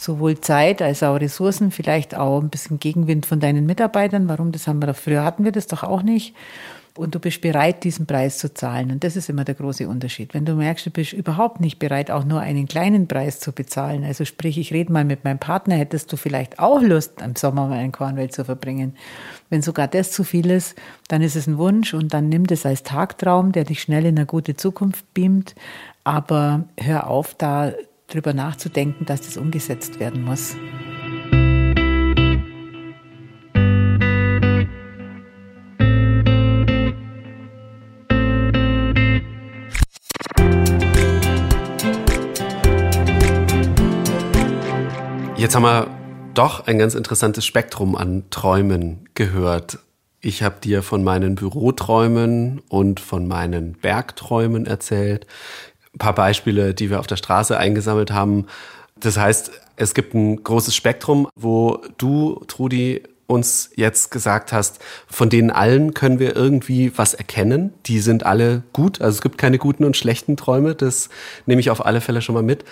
sowohl 0.00 0.40
Zeit 0.40 0.82
als 0.82 1.02
auch 1.02 1.20
Ressourcen, 1.20 1.70
vielleicht 1.70 2.16
auch 2.16 2.40
ein 2.40 2.48
bisschen 2.48 2.80
Gegenwind 2.80 3.26
von 3.26 3.40
deinen 3.40 3.66
Mitarbeitern. 3.66 4.28
Warum? 4.28 4.52
Das 4.52 4.66
haben 4.66 4.80
wir 4.80 4.86
doch 4.86 4.96
früher 4.96 5.24
hatten 5.24 5.44
wir 5.44 5.52
das 5.52 5.66
doch 5.66 5.82
auch 5.82 6.02
nicht. 6.02 6.34
Und 6.96 7.14
du 7.14 7.20
bist 7.20 7.40
bereit, 7.40 7.84
diesen 7.84 8.06
Preis 8.06 8.38
zu 8.38 8.52
zahlen. 8.52 8.90
Und 8.90 9.04
das 9.04 9.16
ist 9.16 9.28
immer 9.28 9.44
der 9.44 9.54
große 9.54 9.88
Unterschied. 9.88 10.34
Wenn 10.34 10.44
du 10.44 10.54
merkst, 10.54 10.86
du 10.86 10.90
bist 10.90 11.12
überhaupt 11.12 11.60
nicht 11.60 11.78
bereit, 11.78 12.10
auch 12.10 12.24
nur 12.24 12.40
einen 12.40 12.66
kleinen 12.66 13.06
Preis 13.06 13.40
zu 13.40 13.52
bezahlen, 13.52 14.04
also 14.04 14.24
sprich, 14.24 14.58
ich 14.58 14.72
rede 14.72 14.92
mal 14.92 15.04
mit 15.04 15.24
meinem 15.24 15.38
Partner, 15.38 15.76
hättest 15.76 16.12
du 16.12 16.16
vielleicht 16.16 16.58
auch 16.58 16.82
Lust, 16.82 17.22
im 17.22 17.36
Sommer 17.36 17.68
mal 17.68 17.84
in 17.84 17.92
Cornwall 17.92 18.30
zu 18.30 18.44
verbringen. 18.44 18.96
Wenn 19.48 19.62
sogar 19.62 19.88
das 19.88 20.12
zu 20.12 20.24
viel 20.24 20.50
ist, 20.50 20.76
dann 21.08 21.22
ist 21.22 21.36
es 21.36 21.46
ein 21.46 21.58
Wunsch 21.58 21.94
und 21.94 22.12
dann 22.12 22.28
nimm 22.28 22.46
das 22.46 22.66
als 22.66 22.82
Tagtraum, 22.82 23.52
der 23.52 23.64
dich 23.64 23.82
schnell 23.82 24.04
in 24.04 24.18
eine 24.18 24.26
gute 24.26 24.56
Zukunft 24.56 25.14
beamt. 25.14 25.54
Aber 26.04 26.64
hör 26.78 27.06
auf, 27.06 27.34
da 27.34 27.72
darüber 28.08 28.34
nachzudenken, 28.34 29.06
dass 29.06 29.22
das 29.22 29.36
umgesetzt 29.36 30.00
werden 30.00 30.24
muss. 30.24 30.56
Jetzt 45.50 45.56
haben 45.56 45.64
wir 45.64 45.88
doch 46.34 46.68
ein 46.68 46.78
ganz 46.78 46.94
interessantes 46.94 47.44
Spektrum 47.44 47.96
an 47.96 48.22
Träumen 48.30 49.08
gehört. 49.14 49.80
Ich 50.20 50.44
habe 50.44 50.60
dir 50.60 50.84
von 50.84 51.02
meinen 51.02 51.34
Büroträumen 51.34 52.62
und 52.68 53.00
von 53.00 53.26
meinen 53.26 53.72
Bergträumen 53.72 54.64
erzählt 54.64 55.26
ein 55.92 55.98
paar 55.98 56.14
Beispiele, 56.14 56.72
die 56.72 56.88
wir 56.88 57.00
auf 57.00 57.08
der 57.08 57.16
Straße 57.16 57.58
eingesammelt 57.58 58.12
haben. 58.12 58.46
Das 58.94 59.18
heißt, 59.18 59.50
es 59.74 59.92
gibt 59.94 60.14
ein 60.14 60.44
großes 60.44 60.76
Spektrum, 60.76 61.26
wo 61.34 61.82
du, 61.98 62.44
Trudi, 62.46 63.02
uns 63.30 63.70
jetzt 63.76 64.10
gesagt 64.10 64.52
hast, 64.52 64.80
von 65.06 65.30
denen 65.30 65.50
allen 65.50 65.94
können 65.94 66.18
wir 66.18 66.36
irgendwie 66.36 66.92
was 66.96 67.14
erkennen. 67.14 67.72
Die 67.86 68.00
sind 68.00 68.26
alle 68.26 68.62
gut. 68.72 69.00
Also 69.00 69.16
es 69.16 69.22
gibt 69.22 69.38
keine 69.38 69.58
guten 69.58 69.84
und 69.84 69.96
schlechten 69.96 70.36
Träume. 70.36 70.74
Das 70.74 71.08
nehme 71.46 71.60
ich 71.60 71.70
auf 71.70 71.86
alle 71.86 72.00
Fälle 72.00 72.20
schon 72.20 72.34
mal 72.34 72.42
mit. 72.42 72.64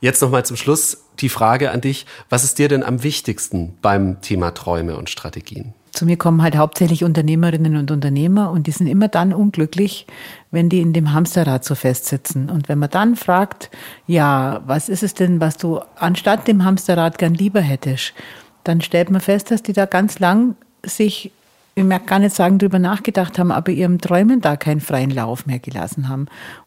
Jetzt 0.00 0.20
nochmal 0.20 0.44
zum 0.44 0.56
Schluss 0.56 1.04
die 1.20 1.28
Frage 1.28 1.70
an 1.70 1.80
dich. 1.80 2.06
Was 2.28 2.44
ist 2.44 2.58
dir 2.58 2.68
denn 2.68 2.82
am 2.82 3.02
wichtigsten 3.02 3.76
beim 3.80 4.20
Thema 4.20 4.52
Träume 4.52 4.96
und 4.96 5.10
Strategien? 5.10 5.74
Zu 5.92 6.06
mir 6.06 6.16
kommen 6.16 6.42
halt 6.42 6.56
hauptsächlich 6.56 7.02
Unternehmerinnen 7.04 7.76
und 7.76 7.90
Unternehmer 7.90 8.50
und 8.50 8.66
die 8.66 8.70
sind 8.70 8.86
immer 8.86 9.08
dann 9.08 9.34
unglücklich, 9.34 10.06
wenn 10.50 10.68
die 10.68 10.80
in 10.80 10.92
dem 10.92 11.12
Hamsterrad 11.12 11.64
so 11.64 11.74
festsitzen. 11.74 12.48
Und 12.48 12.68
wenn 12.68 12.78
man 12.78 12.90
dann 12.90 13.16
fragt, 13.16 13.70
ja, 14.06 14.62
was 14.66 14.88
ist 14.88 15.02
es 15.02 15.14
denn, 15.14 15.40
was 15.40 15.56
du 15.56 15.80
anstatt 15.96 16.46
dem 16.46 16.64
Hamsterrad 16.64 17.18
gern 17.18 17.34
lieber 17.34 17.60
hättest, 17.60 18.14
dann 18.64 18.80
stellt 18.80 19.10
man 19.10 19.20
fest, 19.20 19.50
dass 19.50 19.62
die 19.62 19.72
da 19.72 19.86
ganz 19.86 20.18
lang 20.18 20.56
sich, 20.84 21.32
ich 21.74 21.84
mag 21.84 22.06
gar 22.06 22.18
nicht 22.18 22.34
sagen, 22.34 22.58
drüber 22.58 22.78
nachgedacht 22.78 23.38
haben, 23.38 23.52
aber 23.52 23.72
ihrem 23.72 24.00
Träumen 24.00 24.40
da 24.40 24.56
keinen 24.56 24.80
freien 24.80 25.10
Lauf 25.10 25.46
mehr 25.46 25.58
gelassen 25.58 26.08
haben. 26.08 26.26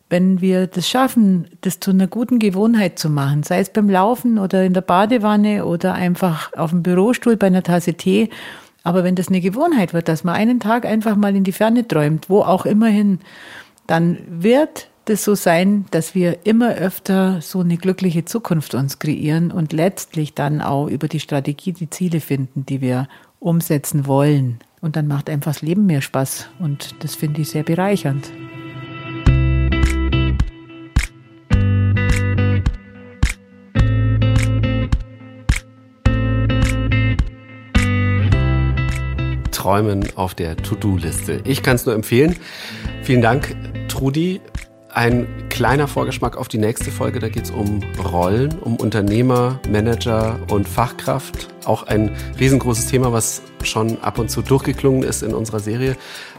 Wenn 0.09 0.41
wir 0.41 0.67
das 0.67 0.87
schaffen, 0.87 1.47
das 1.61 1.79
zu 1.79 1.91
einer 1.91 2.07
guten 2.07 2.39
Gewohnheit 2.39 2.99
zu 2.99 3.09
machen, 3.09 3.43
sei 3.43 3.59
es 3.59 3.69
beim 3.69 3.89
Laufen 3.89 4.37
oder 4.37 4.63
in 4.63 4.73
der 4.73 4.81
Badewanne 4.81 5.65
oder 5.65 5.93
einfach 5.93 6.53
auf 6.53 6.69
dem 6.69 6.83
Bürostuhl 6.83 7.37
bei 7.37 7.47
einer 7.47 7.63
Tasse 7.63 7.95
Tee, 7.95 8.29
aber 8.83 9.03
wenn 9.03 9.15
das 9.15 9.29
eine 9.29 9.41
Gewohnheit 9.41 9.93
wird, 9.93 10.09
dass 10.09 10.23
man 10.23 10.35
einen 10.35 10.59
Tag 10.59 10.85
einfach 10.85 11.15
mal 11.15 11.35
in 11.35 11.43
die 11.43 11.53
Ferne 11.53 11.87
träumt, 11.87 12.29
wo 12.29 12.41
auch 12.41 12.65
immerhin, 12.65 13.19
dann 13.87 14.17
wird 14.27 14.89
das 15.05 15.23
so 15.23 15.35
sein, 15.35 15.85
dass 15.91 16.15
wir 16.15 16.45
immer 16.45 16.75
öfter 16.75 17.41
so 17.41 17.59
eine 17.59 17.77
glückliche 17.77 18.25
Zukunft 18.25 18.73
uns 18.73 18.99
kreieren 18.99 19.51
und 19.51 19.73
letztlich 19.73 20.33
dann 20.33 20.61
auch 20.61 20.87
über 20.87 21.07
die 21.07 21.19
Strategie 21.19 21.73
die 21.73 21.89
Ziele 21.89 22.21
finden, 22.21 22.65
die 22.65 22.81
wir 22.81 23.07
umsetzen 23.39 24.07
wollen. 24.07 24.59
Und 24.81 24.95
dann 24.95 25.07
macht 25.07 25.29
einfach 25.29 25.53
das 25.53 25.61
Leben 25.61 25.85
mehr 25.85 26.01
Spaß 26.01 26.49
und 26.59 26.95
das 27.03 27.15
finde 27.15 27.41
ich 27.41 27.49
sehr 27.49 27.63
bereichernd. 27.63 28.31
Träumen 39.51 40.05
auf 40.15 40.35
der 40.35 40.57
To-Do-Liste. 40.57 41.39
Ich 41.45 41.63
kann 41.63 41.75
es 41.75 41.85
nur 41.85 41.95
empfehlen. 41.95 42.35
Vielen 43.03 43.21
Dank, 43.21 43.55
Trudi. 43.87 44.41
Ein 44.95 45.27
kleiner 45.49 45.87
Vorgeschmack 45.87 46.37
auf 46.37 46.49
die 46.49 46.59
nächste 46.59 46.91
Folge. 46.91 47.19
Da 47.19 47.27
geht 47.27 47.45
es 47.45 47.51
um 47.51 47.79
Rollen, 48.11 48.59
um 48.59 48.75
Unternehmer, 48.75 49.59
Manager 49.67 50.39
und 50.51 50.67
Fachkraft. 50.67 51.47
Auch 51.65 51.87
ein 51.87 52.11
riesengroßes 52.39 52.87
Thema, 52.87 53.11
was 53.11 53.41
schon 53.63 53.99
ab 54.01 54.19
und 54.19 54.29
zu 54.29 54.43
durchgeklungen 54.43 55.01
ist 55.01 55.23
in 55.23 55.33
unserer 55.33 55.59
Serie. 55.59 55.95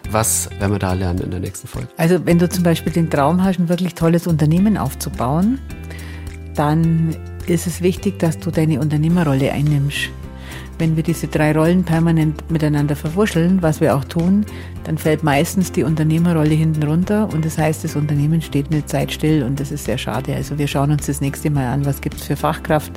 Was 0.08 0.50
werden 0.60 0.70
wir 0.70 0.78
da 0.78 0.92
lernen 0.92 1.20
in 1.20 1.32
der 1.32 1.40
nächsten 1.40 1.66
Folge? 1.66 1.88
Also 1.96 2.24
wenn 2.26 2.38
du 2.38 2.48
zum 2.48 2.62
Beispiel 2.62 2.92
den 2.92 3.10
Traum 3.10 3.42
hast, 3.42 3.58
ein 3.58 3.68
wirklich 3.68 3.96
tolles 3.96 4.28
Unternehmen 4.28 4.78
aufzubauen, 4.78 5.58
dann 6.54 7.16
ist 7.48 7.66
es 7.66 7.82
wichtig, 7.82 8.20
dass 8.20 8.38
du 8.38 8.52
deine 8.52 8.78
Unternehmerrolle 8.78 9.50
einnimmst. 9.50 10.10
Wenn 10.78 10.96
wir 10.96 11.02
diese 11.02 11.28
drei 11.28 11.52
Rollen 11.52 11.84
permanent 11.84 12.50
miteinander 12.50 12.96
verwurscheln, 12.96 13.62
was 13.62 13.80
wir 13.80 13.94
auch 13.94 14.04
tun, 14.04 14.44
dann 14.84 14.98
fällt 14.98 15.22
meistens 15.22 15.72
die 15.72 15.82
Unternehmerrolle 15.82 16.54
hinten 16.54 16.82
runter 16.82 17.28
und 17.32 17.44
das 17.44 17.58
heißt, 17.58 17.84
das 17.84 17.96
Unternehmen 17.96 18.42
steht 18.42 18.70
eine 18.70 18.84
Zeit 18.84 19.12
still 19.12 19.42
und 19.42 19.60
das 19.60 19.70
ist 19.70 19.84
sehr 19.84 19.98
schade. 19.98 20.34
Also 20.34 20.58
wir 20.58 20.66
schauen 20.66 20.90
uns 20.90 21.06
das 21.06 21.20
nächste 21.20 21.50
Mal 21.50 21.66
an, 21.66 21.86
was 21.86 22.00
gibt 22.00 22.16
es 22.16 22.24
für 22.24 22.36
Fachkraft, 22.36 22.92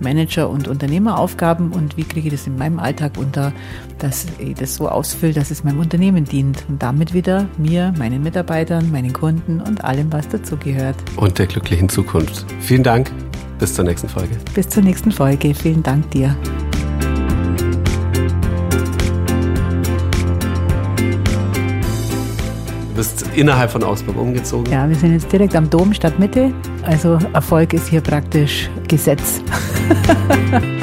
Manager 0.00 0.48
und 0.50 0.68
Unternehmeraufgaben 0.68 1.72
und 1.72 1.96
wie 1.96 2.04
kriege 2.04 2.28
ich 2.28 2.34
das 2.34 2.46
in 2.46 2.56
meinem 2.56 2.78
Alltag 2.78 3.12
unter, 3.16 3.52
dass 3.98 4.26
ich 4.38 4.54
das 4.54 4.74
so 4.76 4.88
ausfülle, 4.88 5.32
dass 5.32 5.50
es 5.50 5.64
meinem 5.64 5.80
Unternehmen 5.80 6.24
dient 6.24 6.64
und 6.68 6.82
damit 6.82 7.14
wieder 7.14 7.48
mir, 7.58 7.92
meinen 7.98 8.22
Mitarbeitern, 8.22 8.90
meinen 8.90 9.12
Kunden 9.12 9.60
und 9.60 9.84
allem, 9.84 10.12
was 10.12 10.28
dazugehört. 10.28 10.96
Und 11.16 11.38
der 11.38 11.46
glücklichen 11.46 11.88
Zukunft. 11.88 12.44
Vielen 12.60 12.82
Dank. 12.82 13.10
Bis 13.58 13.74
zur 13.74 13.84
nächsten 13.84 14.08
Folge. 14.08 14.36
Bis 14.54 14.68
zur 14.68 14.82
nächsten 14.82 15.12
Folge. 15.12 15.54
Vielen 15.54 15.82
Dank 15.82 16.10
dir. 16.10 16.36
Bist 22.94 23.24
innerhalb 23.34 23.70
von 23.70 23.82
Augsburg 23.82 24.16
umgezogen. 24.16 24.72
Ja, 24.72 24.88
wir 24.88 24.96
sind 24.96 25.12
jetzt 25.12 25.30
direkt 25.32 25.54
am 25.56 25.68
Dom 25.68 25.92
Stadtmitte. 25.92 26.52
Also 26.82 27.18
Erfolg 27.32 27.72
ist 27.72 27.88
hier 27.88 28.00
praktisch 28.00 28.70
Gesetz. 28.88 29.42